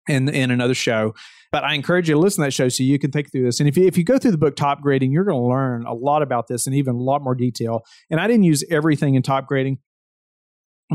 in 0.09 0.29
in 0.29 0.51
another 0.51 0.75
show. 0.75 1.15
But 1.53 1.65
I 1.65 1.75
encourage 1.75 2.09
you 2.09 2.15
to 2.15 2.21
listen 2.21 2.43
to 2.43 2.47
that 2.47 2.53
show 2.53 2.69
so 2.69 2.83
you 2.83 2.99
can 2.99 3.11
think 3.11 3.31
through 3.31 3.45
this. 3.45 3.61
And 3.61 3.69
if 3.69 3.77
you, 3.77 3.87
if 3.87 3.99
you 3.99 4.05
go 4.05 4.19
through 4.19 4.31
the 4.31 4.39
book 4.39 4.57
Topgrading, 4.57 5.13
you're 5.13 5.25
going 5.25 5.37
to 5.37 5.47
learn 5.47 5.85
a 5.87 5.93
lot 5.93 6.23
about 6.23 6.49
this 6.49 6.67
and 6.67 6.75
even 6.75 6.95
a 6.95 6.99
lot 6.99 7.23
more 7.23 7.35
detail. 7.35 7.83
And 8.11 8.19
I 8.19 8.27
didn't 8.27 8.45
use 8.45 8.65
everything 8.71 9.17
in 9.17 9.23
Topgrading 9.23 9.77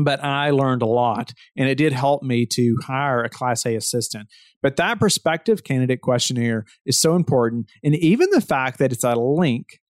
but 0.04 0.22
I 0.24 0.50
learned 0.50 0.82
a 0.82 0.86
lot 0.86 1.32
and 1.56 1.68
it 1.68 1.76
did 1.76 1.92
help 1.92 2.22
me 2.22 2.46
to 2.52 2.76
hire 2.82 3.22
a 3.22 3.28
class 3.28 3.66
A 3.66 3.74
assistant. 3.74 4.28
But 4.62 4.76
that 4.76 4.98
prospective 4.98 5.64
candidate 5.64 6.00
questionnaire 6.00 6.64
is 6.84 7.00
so 7.00 7.14
important. 7.14 7.70
And 7.84 7.94
even 7.96 8.30
the 8.30 8.40
fact 8.40 8.78
that 8.78 8.92
it's 8.92 9.04
a 9.04 9.14
link 9.14 9.80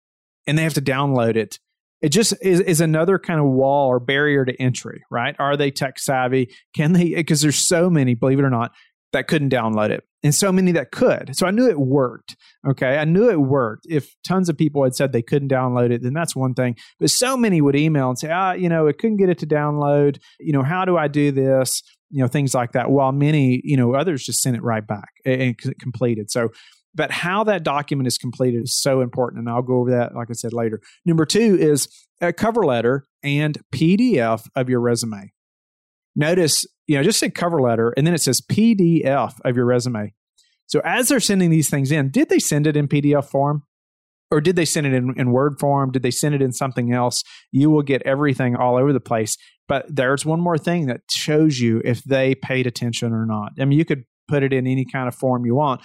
and 0.46 0.58
they 0.58 0.62
have 0.62 0.74
to 0.74 0.82
download 0.82 1.36
it, 1.36 1.58
it 2.00 2.10
just 2.10 2.34
is, 2.42 2.60
is 2.60 2.80
another 2.80 3.18
kind 3.18 3.40
of 3.40 3.46
wall 3.46 3.88
or 3.88 3.98
barrier 3.98 4.44
to 4.44 4.62
entry, 4.62 5.02
right? 5.10 5.34
Are 5.38 5.56
they 5.56 5.70
tech 5.70 5.98
savvy? 5.98 6.54
Can 6.74 6.92
they? 6.92 7.14
Because 7.14 7.40
there's 7.40 7.66
so 7.66 7.90
many, 7.90 8.14
believe 8.14 8.38
it 8.38 8.44
or 8.44 8.50
not, 8.50 8.72
that 9.12 9.28
couldn't 9.28 9.50
download 9.50 9.90
it 9.90 10.04
and 10.22 10.34
so 10.34 10.50
many 10.50 10.72
that 10.72 10.90
could. 10.90 11.36
So 11.36 11.46
I 11.46 11.50
knew 11.50 11.68
it 11.68 11.78
worked. 11.78 12.36
Okay. 12.68 12.98
I 12.98 13.04
knew 13.04 13.30
it 13.30 13.40
worked. 13.40 13.86
If 13.88 14.14
tons 14.26 14.48
of 14.48 14.56
people 14.56 14.82
had 14.82 14.94
said 14.94 15.12
they 15.12 15.22
couldn't 15.22 15.50
download 15.50 15.90
it, 15.90 16.02
then 16.02 16.12
that's 16.12 16.34
one 16.34 16.54
thing. 16.54 16.76
But 16.98 17.10
so 17.10 17.36
many 17.36 17.60
would 17.60 17.76
email 17.76 18.08
and 18.08 18.18
say, 18.18 18.30
ah, 18.30 18.52
you 18.52 18.68
know, 18.68 18.86
it 18.86 18.98
couldn't 18.98 19.18
get 19.18 19.28
it 19.28 19.38
to 19.38 19.46
download. 19.46 20.18
You 20.40 20.52
know, 20.52 20.62
how 20.62 20.84
do 20.84 20.96
I 20.96 21.08
do 21.08 21.30
this? 21.30 21.82
You 22.10 22.22
know, 22.22 22.28
things 22.28 22.54
like 22.54 22.72
that. 22.72 22.90
While 22.90 23.12
many, 23.12 23.60
you 23.64 23.76
know, 23.76 23.94
others 23.94 24.24
just 24.24 24.40
sent 24.40 24.56
it 24.56 24.62
right 24.62 24.86
back 24.86 25.10
and, 25.24 25.56
completed. 25.80 26.30
So, 26.30 26.48
but 26.94 27.10
how 27.10 27.44
that 27.44 27.62
document 27.62 28.06
is 28.08 28.18
completed 28.18 28.64
is 28.64 28.80
so 28.80 29.02
important. 29.02 29.40
And 29.40 29.48
I'll 29.48 29.62
go 29.62 29.78
over 29.78 29.90
that, 29.90 30.14
like 30.16 30.28
I 30.30 30.32
said, 30.32 30.52
later. 30.52 30.80
Number 31.04 31.26
two 31.26 31.56
is 31.60 31.86
a 32.20 32.32
cover 32.32 32.64
letter 32.64 33.04
and 33.22 33.58
PDF 33.72 34.46
of 34.56 34.68
your 34.68 34.80
resume. 34.80 35.32
Notice 36.18 36.66
you 36.88 36.96
know, 36.96 37.04
just 37.04 37.20
say 37.20 37.30
cover 37.30 37.60
letter 37.60 37.92
and 37.96 38.06
then 38.06 38.14
it 38.14 38.20
says 38.20 38.40
PDF 38.40 39.38
of 39.44 39.56
your 39.56 39.66
resume. 39.66 40.14
So 40.66 40.80
as 40.84 41.08
they're 41.08 41.20
sending 41.20 41.50
these 41.50 41.70
things 41.70 41.92
in, 41.92 42.10
did 42.10 42.28
they 42.28 42.38
send 42.38 42.66
it 42.66 42.76
in 42.76 42.88
PDF 42.88 43.26
form? 43.26 43.62
Or 44.30 44.42
did 44.42 44.56
they 44.56 44.66
send 44.66 44.86
it 44.86 44.92
in, 44.92 45.14
in 45.18 45.32
Word 45.32 45.58
form? 45.58 45.92
Did 45.92 46.02
they 46.02 46.10
send 46.10 46.34
it 46.34 46.42
in 46.42 46.52
something 46.52 46.92
else? 46.92 47.24
You 47.52 47.70
will 47.70 47.82
get 47.82 48.02
everything 48.02 48.56
all 48.56 48.76
over 48.76 48.92
the 48.92 49.00
place. 49.00 49.38
But 49.68 49.86
there's 49.88 50.26
one 50.26 50.40
more 50.40 50.58
thing 50.58 50.86
that 50.86 51.02
shows 51.10 51.60
you 51.60 51.80
if 51.84 52.02
they 52.04 52.34
paid 52.34 52.66
attention 52.66 53.12
or 53.12 53.24
not. 53.24 53.52
I 53.58 53.64
mean, 53.64 53.78
you 53.78 53.86
could 53.86 54.04
put 54.28 54.42
it 54.42 54.52
in 54.52 54.66
any 54.66 54.84
kind 54.84 55.08
of 55.08 55.14
form 55.14 55.46
you 55.46 55.54
want, 55.54 55.80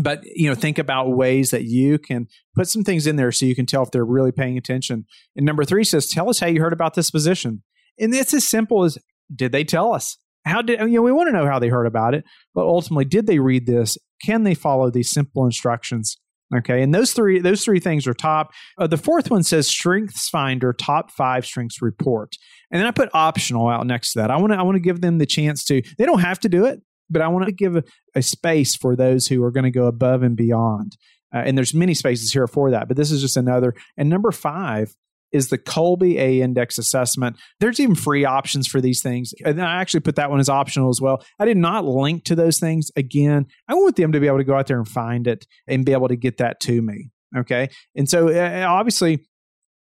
but 0.00 0.24
you 0.24 0.48
know 0.48 0.54
think 0.54 0.78
about 0.78 1.10
ways 1.10 1.50
that 1.50 1.64
you 1.64 1.98
can 1.98 2.26
put 2.54 2.68
some 2.68 2.82
things 2.82 3.06
in 3.06 3.16
there 3.16 3.30
so 3.32 3.46
you 3.46 3.54
can 3.54 3.66
tell 3.66 3.82
if 3.82 3.90
they're 3.90 4.04
really 4.04 4.32
paying 4.32 4.56
attention 4.56 5.06
and 5.34 5.44
number 5.44 5.64
three 5.64 5.82
says 5.82 6.06
tell 6.06 6.30
us 6.30 6.38
how 6.38 6.46
you 6.46 6.60
heard 6.60 6.72
about 6.72 6.94
this 6.94 7.10
position 7.10 7.62
and 7.98 8.14
it's 8.14 8.32
as 8.32 8.46
simple 8.46 8.84
as 8.84 8.96
did 9.34 9.52
they 9.52 9.64
tell 9.64 9.92
us? 9.92 10.16
How 10.44 10.62
did 10.62 10.80
you 10.80 10.86
know? 10.88 11.02
We 11.02 11.12
want 11.12 11.28
to 11.28 11.32
know 11.32 11.46
how 11.46 11.58
they 11.58 11.68
heard 11.68 11.86
about 11.86 12.14
it, 12.14 12.24
but 12.54 12.64
ultimately, 12.64 13.04
did 13.04 13.26
they 13.26 13.38
read 13.38 13.66
this? 13.66 13.98
Can 14.24 14.44
they 14.44 14.54
follow 14.54 14.90
these 14.90 15.10
simple 15.10 15.44
instructions? 15.44 16.16
Okay, 16.56 16.82
and 16.82 16.94
those 16.94 17.12
three 17.12 17.40
those 17.40 17.62
three 17.62 17.80
things 17.80 18.06
are 18.06 18.14
top. 18.14 18.52
Uh, 18.78 18.86
the 18.86 18.96
fourth 18.96 19.30
one 19.30 19.42
says 19.42 19.68
StrengthsFinder 19.68 20.72
top 20.78 21.10
five 21.10 21.44
strengths 21.44 21.82
report, 21.82 22.36
and 22.70 22.80
then 22.80 22.86
I 22.86 22.90
put 22.90 23.10
optional 23.12 23.68
out 23.68 23.86
next 23.86 24.12
to 24.12 24.20
that. 24.20 24.30
I 24.30 24.38
want 24.38 24.52
to 24.52 24.58
I 24.58 24.62
want 24.62 24.76
to 24.76 24.80
give 24.80 25.02
them 25.02 25.18
the 25.18 25.26
chance 25.26 25.64
to. 25.66 25.82
They 25.98 26.06
don't 26.06 26.20
have 26.20 26.40
to 26.40 26.48
do 26.48 26.64
it, 26.64 26.80
but 27.10 27.20
I 27.20 27.28
want 27.28 27.46
to 27.46 27.52
give 27.52 27.76
a, 27.76 27.84
a 28.14 28.22
space 28.22 28.74
for 28.74 28.96
those 28.96 29.26
who 29.26 29.44
are 29.44 29.50
going 29.50 29.64
to 29.64 29.70
go 29.70 29.86
above 29.86 30.22
and 30.22 30.36
beyond. 30.36 30.96
Uh, 31.34 31.42
and 31.44 31.58
there's 31.58 31.74
many 31.74 31.92
spaces 31.92 32.32
here 32.32 32.46
for 32.46 32.70
that, 32.70 32.88
but 32.88 32.96
this 32.96 33.10
is 33.10 33.20
just 33.20 33.36
another. 33.36 33.74
And 33.98 34.08
number 34.08 34.30
five 34.30 34.94
is 35.32 35.48
the 35.48 35.58
Kolbe 35.58 36.18
A 36.18 36.40
index 36.40 36.78
assessment. 36.78 37.36
There's 37.60 37.80
even 37.80 37.94
free 37.94 38.24
options 38.24 38.66
for 38.66 38.80
these 38.80 39.02
things. 39.02 39.32
And 39.44 39.62
I 39.62 39.80
actually 39.80 40.00
put 40.00 40.16
that 40.16 40.30
one 40.30 40.40
as 40.40 40.48
optional 40.48 40.88
as 40.88 41.00
well. 41.00 41.22
I 41.38 41.44
did 41.44 41.56
not 41.56 41.84
link 41.84 42.24
to 42.24 42.34
those 42.34 42.58
things. 42.58 42.90
Again, 42.96 43.46
I 43.68 43.74
want 43.74 43.96
them 43.96 44.12
to 44.12 44.20
be 44.20 44.26
able 44.26 44.38
to 44.38 44.44
go 44.44 44.56
out 44.56 44.66
there 44.66 44.78
and 44.78 44.88
find 44.88 45.26
it 45.26 45.46
and 45.66 45.84
be 45.84 45.92
able 45.92 46.08
to 46.08 46.16
get 46.16 46.38
that 46.38 46.60
to 46.60 46.80
me. 46.80 47.10
Okay. 47.36 47.68
And 47.94 48.08
so 48.08 48.28
uh, 48.28 48.66
obviously, 48.66 49.26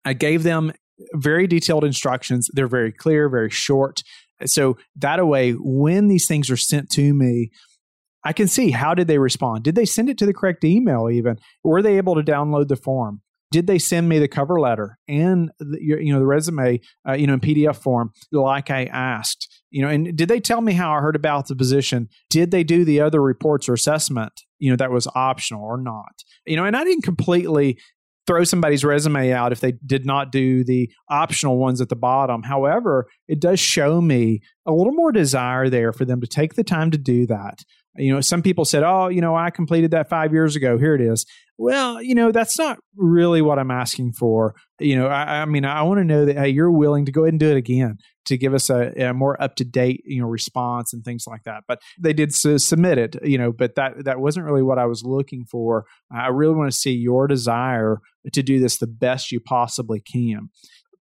I 0.04 0.14
gave 0.14 0.44
them 0.44 0.74
very 1.14 1.48
detailed 1.48 1.84
instructions. 1.84 2.50
They're 2.54 2.68
very 2.68 2.92
clear, 2.92 3.30
very 3.30 3.50
short. 3.50 4.02
So 4.46 4.78
that 4.96 5.26
way, 5.26 5.52
when 5.52 6.08
these 6.08 6.28
things 6.28 6.50
are 6.50 6.58
sent 6.58 6.90
to 6.92 7.14
me, 7.14 7.52
I 8.24 8.34
can 8.34 8.48
see 8.48 8.72
how 8.72 8.94
did 8.94 9.08
they 9.08 9.18
respond? 9.18 9.64
Did 9.64 9.76
they 9.76 9.86
send 9.86 10.10
it 10.10 10.18
to 10.18 10.26
the 10.26 10.34
correct 10.34 10.64
email 10.64 11.10
even? 11.10 11.38
Were 11.64 11.82
they 11.82 11.98
able 11.98 12.16
to 12.16 12.24
download 12.24 12.68
the 12.68 12.76
form? 12.76 13.22
Did 13.52 13.68
they 13.68 13.80
send 13.80 14.08
me 14.08 14.20
the 14.20 14.28
cover 14.28 14.60
letter 14.60 14.98
and 15.08 15.52
the, 15.60 15.78
you 15.82 16.12
know 16.14 16.20
the 16.20 16.26
resume 16.26 16.80
uh, 17.08 17.14
you 17.14 17.28
know 17.28 17.34
in 17.34 17.40
pdf 17.40 17.76
form 17.76 18.12
like 18.32 18.70
i 18.70 18.86
asked 18.86 19.48
you 19.70 19.82
know 19.82 19.90
and 19.90 20.16
did 20.16 20.30
they 20.30 20.40
tell 20.40 20.62
me 20.62 20.74
how 20.74 20.92
i 20.92 21.00
heard 21.00 21.16
about 21.16 21.48
the 21.48 21.56
position 21.56 22.08
did 22.30 22.52
they 22.52 22.64
do 22.64 22.84
the 22.86 23.00
other 23.00 23.22
reports 23.22 23.68
or 23.68 23.74
assessment 23.74 24.34
you 24.60 24.70
know 24.70 24.76
that 24.76 24.92
was 24.92 25.08
optional 25.16 25.64
or 25.64 25.78
not 25.78 26.24
you 26.46 26.56
know 26.56 26.66
and 26.66 26.76
i 26.76 26.84
didn't 26.84 27.04
completely 27.04 27.78
throw 28.30 28.44
somebody's 28.44 28.86
resume 28.86 29.32
out 29.32 29.52
if 29.52 29.60
they 29.60 29.72
did 29.88 30.06
not 30.06 30.32
do 30.32 30.64
the 30.64 30.88
optional 31.10 31.58
ones 31.58 31.82
at 31.82 31.90
the 31.90 31.96
bottom. 31.96 32.44
However, 32.44 33.08
it 33.28 33.40
does 33.40 33.60
show 33.60 34.02
me 34.02 34.42
a 34.68 34.72
little 34.72 34.94
more 34.94 35.12
desire 35.12 35.68
there 35.68 35.92
for 35.92 36.06
them 36.06 36.22
to 36.22 36.28
take 36.28 36.54
the 36.54 36.64
time 36.64 36.92
to 36.92 36.98
do 37.00 37.26
that. 37.26 37.64
You 37.96 38.14
know, 38.14 38.22
some 38.22 38.42
people 38.42 38.66
said, 38.66 38.84
"Oh, 38.84 39.08
you 39.08 39.22
know, 39.22 39.36
I 39.36 39.50
completed 39.50 39.92
that 39.92 40.10
5 40.10 40.32
years 40.34 40.56
ago. 40.56 40.78
Here 40.78 40.96
it 40.96 41.02
is." 41.02 41.26
Well, 41.58 42.02
you 42.02 42.16
know, 42.16 42.32
that's 42.32 42.58
not 42.58 42.80
really 42.96 43.42
what 43.42 43.60
I'm 43.60 43.72
asking 43.72 44.14
for. 44.14 44.56
You 44.80 44.96
know, 44.96 45.08
I, 45.08 45.42
I 45.42 45.46
mean, 45.46 45.66
I 45.66 45.82
want 45.82 46.00
to 46.00 46.06
know 46.06 46.26
that 46.26 46.38
hey, 46.38 46.50
you're 46.50 46.72
willing 46.72 47.06
to 47.06 47.12
go 47.12 47.24
ahead 47.24 47.34
and 47.34 47.40
do 47.40 47.52
it 47.52 47.58
again 47.58 47.98
to 48.30 48.38
give 48.38 48.54
us 48.54 48.70
a, 48.70 48.92
a 48.94 49.14
more 49.14 49.42
up 49.42 49.56
to 49.56 49.66
date, 49.66 50.02
you 50.06 50.22
know, 50.22 50.28
response 50.28 50.94
and 50.94 51.04
things 51.04 51.26
like 51.28 51.44
that. 51.44 51.64
But 51.68 51.82
they 52.00 52.14
did 52.14 52.32
submit 52.34 52.98
it, 52.98 53.16
you 53.24 53.38
know, 53.38 53.52
but 53.52 53.76
that 53.76 54.06
that 54.06 54.20
wasn't 54.20 54.46
really 54.46 54.64
what 54.64 54.78
I 54.78 54.86
was 54.86 55.04
looking 55.04 55.46
for. 55.46 55.86
I 56.12 56.28
really 56.28 56.56
want 56.56 56.72
to 56.72 56.78
see 56.78 56.94
your 56.94 57.28
desire 57.28 57.98
to 58.32 58.44
do 58.44 58.60
this 58.60 58.78
the 58.78 58.88
best 58.88 59.32
you 59.32 59.40
possibly 59.40 60.00
can. 60.00 60.50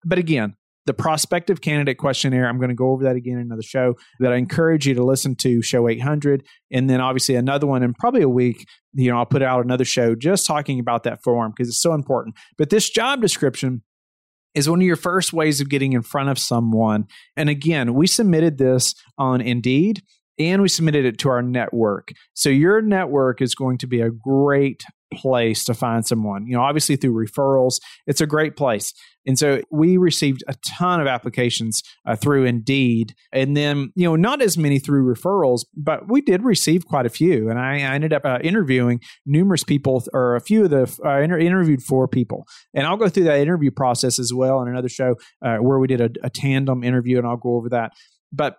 But 0.05 0.19
again, 0.19 0.55
the 0.87 0.94
prospective 0.94 1.61
candidate 1.61 1.99
questionnaire. 1.99 2.49
I'm 2.49 2.59
going 2.59 2.70
to 2.70 2.75
go 2.75 2.90
over 2.90 3.05
that 3.05 3.16
again 3.16 3.35
in 3.35 3.40
another 3.40 3.62
show 3.62 3.94
that 4.20 4.33
I 4.33 4.37
encourage 4.37 4.87
you 4.87 4.94
to 4.94 5.05
listen 5.05 5.35
to 5.37 5.61
show 5.61 5.88
800 5.88 6.44
and 6.72 6.88
then 6.88 7.01
obviously 7.01 7.35
another 7.35 7.66
one 7.66 7.83
in 7.83 7.92
probably 7.94 8.22
a 8.22 8.29
week. 8.29 8.66
You 8.94 9.11
know, 9.11 9.18
I'll 9.18 9.27
put 9.27 9.42
out 9.42 9.64
another 9.64 9.85
show 9.85 10.14
just 10.14 10.46
talking 10.46 10.81
about 10.81 11.03
that 11.03 11.22
form 11.22 11.53
because 11.55 11.68
it's 11.68 11.83
so 11.83 11.92
important. 11.92 12.37
But 12.57 12.70
this 12.70 12.88
job 12.88 13.20
description 13.20 13.83
is 14.55 14.70
one 14.70 14.81
of 14.81 14.87
your 14.87 14.96
first 14.96 15.33
ways 15.33 15.61
of 15.61 15.68
getting 15.68 15.92
in 15.92 16.03
front 16.03 16.31
of 16.31 16.38
someone. 16.38 17.07
And 17.37 17.51
again, 17.51 17.94
we 17.94 18.07
submitted 18.07 18.57
this 18.57 18.94
on 19.18 19.40
Indeed 19.40 20.03
and 20.38 20.62
we 20.62 20.68
submitted 20.68 21.05
it 21.05 21.18
to 21.18 21.29
our 21.29 21.42
network. 21.42 22.12
So 22.35 22.49
your 22.49 22.81
network 22.81 23.42
is 23.42 23.55
going 23.55 23.79
to 23.79 23.87
be 23.87 24.01
a 24.01 24.11
great 24.11 24.83
place 25.12 25.64
to 25.64 25.75
find 25.75 26.07
someone. 26.07 26.47
You 26.47 26.57
know, 26.57 26.62
obviously 26.62 26.97
through 26.97 27.14
referrals, 27.14 27.81
it's 28.07 28.21
a 28.21 28.27
great 28.27 28.57
place. 28.57 28.92
And 29.27 29.38
so 29.38 29.61
we 29.71 29.97
received 29.97 30.45
a 30.47 30.55
ton 30.79 31.01
of 31.01 31.07
applications 31.09 31.83
uh, 32.07 32.14
through 32.14 32.45
Indeed, 32.45 33.14
and 33.33 33.57
then 33.57 33.92
you 33.97 34.05
know 34.09 34.14
not 34.14 34.40
as 34.40 34.57
many 34.57 34.79
through 34.79 35.12
referrals, 35.12 35.64
but 35.75 36.09
we 36.09 36.21
did 36.21 36.45
receive 36.45 36.87
quite 36.87 37.07
a 37.07 37.11
few. 37.11 37.51
And 37.51 37.59
I, 37.59 37.79
I 37.79 37.95
ended 37.95 38.12
up 38.12 38.25
uh, 38.25 38.38
interviewing 38.42 39.01
numerous 39.27 39.64
people, 39.64 40.05
or 40.12 40.37
a 40.37 40.40
few 40.40 40.64
of 40.64 40.71
the 40.71 41.01
I 41.05 41.19
uh, 41.19 41.23
inter- 41.23 41.38
interviewed 41.38 41.83
four 41.83 42.07
people, 42.07 42.47
and 42.73 42.87
I'll 42.87 42.97
go 42.97 43.09
through 43.09 43.25
that 43.25 43.40
interview 43.40 43.73
process 43.73 44.19
as 44.19 44.33
well 44.33 44.62
in 44.62 44.69
another 44.69 44.88
show 44.88 45.16
uh, 45.45 45.57
where 45.57 45.81
we 45.81 45.88
did 45.88 46.01
a, 46.01 46.11
a 46.23 46.31
tandem 46.31 46.85
interview, 46.85 47.19
and 47.19 47.27
I'll 47.27 47.37
go 47.37 47.57
over 47.57 47.69
that. 47.71 47.92
But 48.33 48.59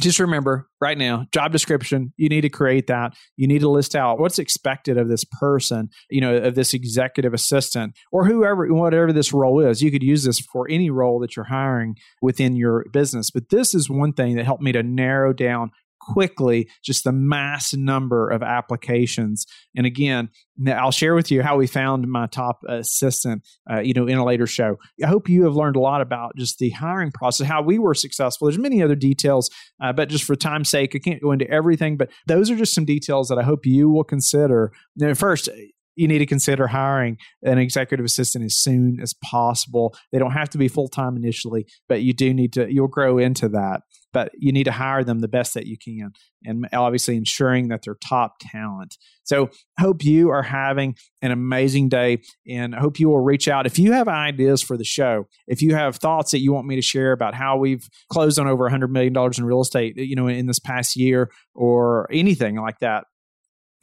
just 0.00 0.18
remember 0.18 0.68
right 0.80 0.96
now 0.96 1.26
job 1.32 1.52
description 1.52 2.12
you 2.16 2.28
need 2.28 2.40
to 2.40 2.48
create 2.48 2.86
that. 2.86 3.12
You 3.36 3.46
need 3.46 3.60
to 3.60 3.68
list 3.68 3.94
out 3.94 4.18
what's 4.18 4.38
expected 4.38 4.96
of 4.96 5.08
this 5.08 5.24
person 5.24 5.90
you 6.10 6.20
know 6.20 6.36
of 6.36 6.54
this 6.54 6.72
executive 6.72 7.34
assistant 7.34 7.94
or 8.10 8.24
whoever 8.24 8.72
whatever 8.72 9.12
this 9.12 9.32
role 9.32 9.60
is. 9.60 9.82
You 9.82 9.90
could 9.90 10.02
use 10.02 10.24
this 10.24 10.40
for 10.40 10.66
any 10.70 10.90
role 10.90 11.18
that 11.20 11.36
you're 11.36 11.44
hiring 11.44 11.96
within 12.20 12.56
your 12.56 12.84
business. 12.92 13.30
But 13.30 13.50
this 13.50 13.74
is 13.74 13.90
one 13.90 14.12
thing 14.12 14.36
that 14.36 14.44
helped 14.44 14.62
me 14.62 14.72
to 14.72 14.82
narrow 14.82 15.32
down 15.32 15.70
quickly 16.10 16.68
just 16.84 17.04
the 17.04 17.12
mass 17.12 17.72
number 17.74 18.28
of 18.28 18.42
applications. 18.42 19.46
And 19.76 19.86
again, 19.86 20.30
I'll 20.66 20.90
share 20.90 21.14
with 21.14 21.30
you 21.30 21.42
how 21.42 21.56
we 21.56 21.66
found 21.66 22.06
my 22.08 22.26
top 22.26 22.60
assistant, 22.68 23.46
uh, 23.70 23.80
you 23.80 23.94
know, 23.94 24.06
in 24.06 24.18
a 24.18 24.24
later 24.24 24.46
show. 24.46 24.76
I 25.02 25.06
hope 25.06 25.28
you 25.28 25.44
have 25.44 25.54
learned 25.54 25.76
a 25.76 25.80
lot 25.80 26.00
about 26.00 26.36
just 26.36 26.58
the 26.58 26.70
hiring 26.70 27.12
process, 27.12 27.46
how 27.46 27.62
we 27.62 27.78
were 27.78 27.94
successful. 27.94 28.48
There's 28.48 28.58
many 28.58 28.82
other 28.82 28.94
details, 28.94 29.50
uh, 29.82 29.92
but 29.92 30.08
just 30.08 30.24
for 30.24 30.36
time's 30.36 30.68
sake, 30.68 30.92
I 30.94 30.98
can't 30.98 31.22
go 31.22 31.32
into 31.32 31.48
everything. 31.50 31.96
But 31.96 32.10
those 32.26 32.50
are 32.50 32.56
just 32.56 32.74
some 32.74 32.84
details 32.84 33.28
that 33.28 33.38
I 33.38 33.42
hope 33.42 33.64
you 33.64 33.88
will 33.88 34.04
consider. 34.04 34.72
Now, 34.96 35.14
first, 35.14 35.48
you 35.94 36.08
need 36.08 36.18
to 36.18 36.26
consider 36.26 36.68
hiring 36.68 37.18
an 37.42 37.58
executive 37.58 38.04
assistant 38.04 38.44
as 38.44 38.56
soon 38.56 38.98
as 39.00 39.14
possible. 39.22 39.94
They 40.10 40.18
don't 40.18 40.32
have 40.32 40.50
to 40.50 40.58
be 40.58 40.68
full 40.68 40.88
time 40.88 41.16
initially, 41.16 41.66
but 41.88 42.02
you 42.02 42.12
do 42.12 42.32
need 42.32 42.52
to, 42.54 42.72
you'll 42.72 42.88
grow 42.88 43.18
into 43.18 43.48
that. 43.50 43.82
But 44.12 44.32
you 44.38 44.52
need 44.52 44.64
to 44.64 44.72
hire 44.72 45.04
them 45.04 45.20
the 45.20 45.28
best 45.28 45.54
that 45.54 45.66
you 45.66 45.76
can 45.78 46.12
and 46.44 46.68
obviously 46.72 47.16
ensuring 47.16 47.68
that 47.68 47.82
they're 47.84 47.96
top 48.06 48.36
talent. 48.40 48.96
So, 49.24 49.50
hope 49.78 50.04
you 50.04 50.30
are 50.30 50.42
having 50.42 50.96
an 51.22 51.30
amazing 51.30 51.88
day 51.88 52.18
and 52.48 52.74
hope 52.74 52.98
you 52.98 53.08
will 53.08 53.20
reach 53.20 53.48
out. 53.48 53.66
If 53.66 53.78
you 53.78 53.92
have 53.92 54.08
ideas 54.08 54.62
for 54.62 54.76
the 54.76 54.84
show, 54.84 55.26
if 55.46 55.62
you 55.62 55.74
have 55.74 55.96
thoughts 55.96 56.32
that 56.32 56.40
you 56.40 56.52
want 56.52 56.66
me 56.66 56.76
to 56.76 56.82
share 56.82 57.12
about 57.12 57.34
how 57.34 57.56
we've 57.56 57.88
closed 58.10 58.38
on 58.38 58.48
over 58.48 58.68
$100 58.68 58.90
million 58.90 59.14
in 59.16 59.44
real 59.44 59.60
estate, 59.60 59.96
you 59.96 60.16
know, 60.16 60.26
in 60.26 60.46
this 60.46 60.58
past 60.58 60.96
year 60.96 61.30
or 61.54 62.08
anything 62.12 62.56
like 62.56 62.80
that, 62.80 63.04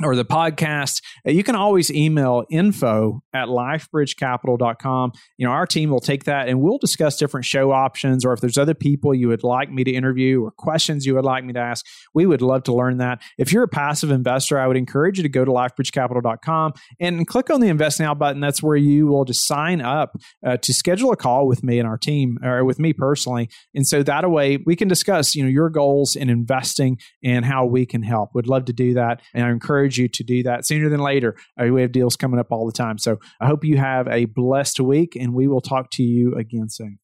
or 0.04 0.16
the 0.16 0.26
podcast, 0.26 1.02
uh, 1.28 1.32
you 1.32 1.44
can 1.44 1.56
always 1.56 1.92
email 1.92 2.44
info 2.50 3.22
at 3.34 3.48
lifebridgecapital.com. 3.48 5.12
You 5.38 5.46
know, 5.46 5.52
our 5.52 5.66
team 5.66 5.90
will 5.90 6.00
take 6.00 6.24
that 6.26 6.48
and 6.48 6.62
we'll 6.62 6.78
discuss 6.78 7.18
different 7.18 7.46
show 7.46 7.72
options 7.72 8.26
or 8.26 8.34
if 8.34 8.40
there's 8.40 8.58
other 8.58 8.74
people 8.74 9.14
you 9.14 9.28
would 9.28 9.44
like 9.44 9.72
me 9.72 9.84
to 9.84 9.92
interview 9.92 10.44
or 10.44 10.52
questions 10.52 11.06
you 11.06 11.16
would 11.16 11.26
like 11.26 11.44
me 11.44 11.54
to 11.54 11.60
ask, 11.60 11.86
we 12.14 12.26
would 12.26 12.42
love 12.42 12.64
to 12.64 12.74
learn 12.74 12.98
that. 12.98 13.22
If 13.38 13.52
you're 13.52 13.64
a 13.64 13.68
passive 13.68 14.12
investor, 14.12 14.58
I 14.60 14.68
would 14.68 14.78
encourage 14.78 15.18
you 15.18 15.24
to 15.24 15.30
go 15.30 15.44
to 15.44 15.52
lifebridgecapital.com 15.52 16.74
and 17.00 17.28
click 17.28 17.50
on 17.50 17.62
the 17.62 17.68
invest 17.68 18.00
now 18.00 18.14
button. 18.14 18.40
That's 18.40 18.64
where 18.64 18.78
you 18.78 19.08
will 19.08 19.26
just 19.26 19.46
sign 19.46 19.82
up 19.82 20.18
uh, 20.46 20.58
to 20.58 20.74
schedule 20.74 21.12
a 21.12 21.18
call 21.18 21.48
with 21.48 21.64
me 21.64 21.80
and 21.80 21.88
our 21.88 21.98
team 21.98 22.38
or 22.44 22.64
with 22.64 22.80
me 22.80 22.94
personally. 22.94 23.50
And 23.76 23.86
so 23.86 24.04
that 24.04 24.30
way 24.30 24.58
we 24.66 24.76
can 24.76 24.88
discuss, 24.88 25.36
you 25.36 25.44
know, 25.44 25.50
your 25.50 25.70
goals 25.70 26.16
in 26.16 26.30
investing 26.30 27.00
and 27.24 27.46
how 27.46 27.66
we 27.66 27.86
can 27.86 28.04
help. 28.04 28.32
We'd 28.34 28.48
love 28.48 28.66
to 28.66 28.74
do 28.74 28.94
that. 28.94 29.22
And 29.34 29.46
I 29.46 29.50
encourage 29.50 29.89
encourage 29.90 29.98
you 29.98 30.08
to 30.08 30.24
do 30.24 30.44
that 30.44 30.66
sooner 30.66 30.90
than 30.90 31.00
later. 31.00 31.36
Uh, 31.60 31.68
we 31.68 31.82
have 31.82 31.92
deals 31.92 32.16
coming 32.16 32.40
up 32.40 32.52
all 32.52 32.66
the 32.66 32.72
time. 32.72 32.98
So 32.98 33.18
I 33.42 33.48
hope 33.48 33.64
you 33.64 33.78
have 33.78 34.08
a 34.08 34.26
blessed 34.26 34.80
week 34.80 35.16
and 35.16 35.34
we 35.34 35.48
will 35.48 35.62
talk 35.62 35.90
to 35.92 36.04
you 36.04 36.36
again 36.36 36.70
soon. 36.70 37.00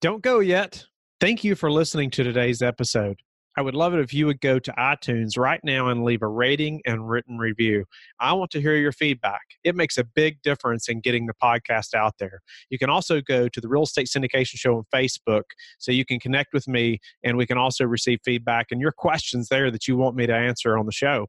Don't 0.00 0.22
go 0.22 0.40
yet. 0.40 0.84
Thank 1.20 1.44
you 1.44 1.54
for 1.54 1.70
listening 1.70 2.10
to 2.12 2.24
today's 2.24 2.62
episode. 2.62 3.16
I 3.56 3.60
would 3.60 3.74
love 3.74 3.92
it 3.92 3.98
if 3.98 4.14
you 4.14 4.26
would 4.26 4.40
go 4.40 4.60
to 4.60 4.72
iTunes 4.78 5.36
right 5.36 5.58
now 5.64 5.88
and 5.88 6.04
leave 6.04 6.22
a 6.22 6.28
rating 6.28 6.80
and 6.86 7.08
written 7.08 7.38
review. 7.38 7.86
I 8.20 8.32
want 8.34 8.52
to 8.52 8.60
hear 8.60 8.76
your 8.76 8.92
feedback. 8.92 9.40
It 9.64 9.74
makes 9.74 9.98
a 9.98 10.04
big 10.04 10.40
difference 10.42 10.88
in 10.88 11.00
getting 11.00 11.26
the 11.26 11.34
podcast 11.42 11.92
out 11.92 12.14
there. 12.20 12.38
You 12.70 12.78
can 12.78 12.88
also 12.88 13.20
go 13.20 13.48
to 13.48 13.60
the 13.60 13.68
Real 13.68 13.82
Estate 13.82 14.06
Syndication 14.06 14.58
Show 14.58 14.76
on 14.76 14.84
Facebook 14.94 15.42
so 15.80 15.90
you 15.90 16.04
can 16.04 16.20
connect 16.20 16.52
with 16.52 16.68
me 16.68 17.00
and 17.24 17.36
we 17.36 17.46
can 17.46 17.58
also 17.58 17.84
receive 17.84 18.20
feedback 18.24 18.66
and 18.70 18.80
your 18.80 18.92
questions 18.92 19.48
there 19.48 19.72
that 19.72 19.88
you 19.88 19.96
want 19.96 20.14
me 20.14 20.28
to 20.28 20.34
answer 20.34 20.78
on 20.78 20.86
the 20.86 20.92
show 20.92 21.26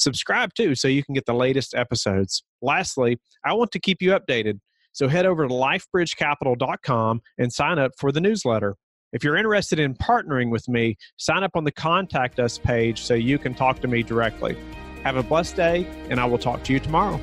subscribe 0.00 0.54
too 0.54 0.74
so 0.74 0.88
you 0.88 1.04
can 1.04 1.14
get 1.14 1.26
the 1.26 1.34
latest 1.34 1.74
episodes. 1.74 2.42
Lastly, 2.62 3.18
I 3.44 3.52
want 3.52 3.70
to 3.72 3.80
keep 3.80 4.02
you 4.02 4.10
updated. 4.10 4.58
So 4.92 5.08
head 5.08 5.26
over 5.26 5.46
to 5.46 5.54
lifebridgecapital.com 5.54 7.20
and 7.38 7.52
sign 7.52 7.78
up 7.78 7.92
for 7.98 8.10
the 8.10 8.20
newsletter. 8.20 8.76
If 9.12 9.24
you're 9.24 9.36
interested 9.36 9.78
in 9.78 9.94
partnering 9.94 10.50
with 10.50 10.68
me, 10.68 10.96
sign 11.16 11.42
up 11.42 11.52
on 11.54 11.64
the 11.64 11.72
contact 11.72 12.38
us 12.38 12.58
page 12.58 13.02
so 13.02 13.14
you 13.14 13.38
can 13.38 13.54
talk 13.54 13.80
to 13.80 13.88
me 13.88 14.02
directly. 14.02 14.56
Have 15.02 15.16
a 15.16 15.22
blessed 15.22 15.56
day, 15.56 15.86
and 16.10 16.20
I 16.20 16.26
will 16.26 16.38
talk 16.38 16.62
to 16.64 16.72
you 16.72 16.80
tomorrow. 16.80 17.20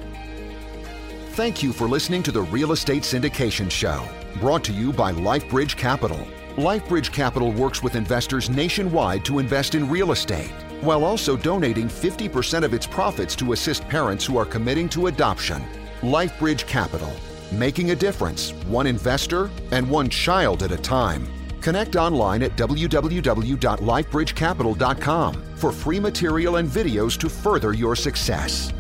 Thank 1.32 1.62
you 1.62 1.72
for 1.72 1.88
listening 1.88 2.24
to 2.24 2.32
the 2.32 2.42
Real 2.42 2.72
Estate 2.72 3.04
Syndication 3.04 3.70
Show, 3.70 4.08
brought 4.40 4.64
to 4.66 4.74
you 4.74 4.92
by 4.92 5.14
LifeBridge 5.14 5.78
Capital. 5.78 6.20
LifeBridge 6.56 7.14
Capital 7.14 7.52
works 7.52 7.84
with 7.84 7.96
investors 7.96 8.50
nationwide 8.50 9.24
to 9.26 9.40
invest 9.40 9.76
in 9.76 9.88
real 9.88 10.12
estate 10.12 10.52
while 10.82 11.04
also 11.04 11.38
donating 11.38 11.88
50% 11.88 12.64
of 12.64 12.74
its 12.74 12.86
profits 12.86 13.36
to 13.38 13.54
assist 13.54 13.88
parents 13.88 14.26
who 14.26 14.38
are 14.38 14.46
committing 14.46 14.90
to 14.90 15.08
adoption. 15.08 15.64
LifeBridge 16.02 16.68
Capital, 16.68 17.12
making 17.52 17.90
a 17.92 17.96
difference, 17.96 18.52
one 18.68 18.88
investor 18.88 19.50
and 19.72 19.90
one 19.90 20.10
child 20.10 20.64
at 20.64 20.72
a 20.72 20.78
time. 20.78 21.28
Connect 21.62 21.96
online 21.96 22.44
at 22.44 22.56
www.lifebridgecapital.com 22.56 25.44
for 25.56 25.72
free 25.72 26.00
material 26.00 26.58
and 26.58 26.70
videos 26.70 27.20
to 27.20 27.28
further 27.28 27.74
your 27.74 27.96
success. 27.96 28.72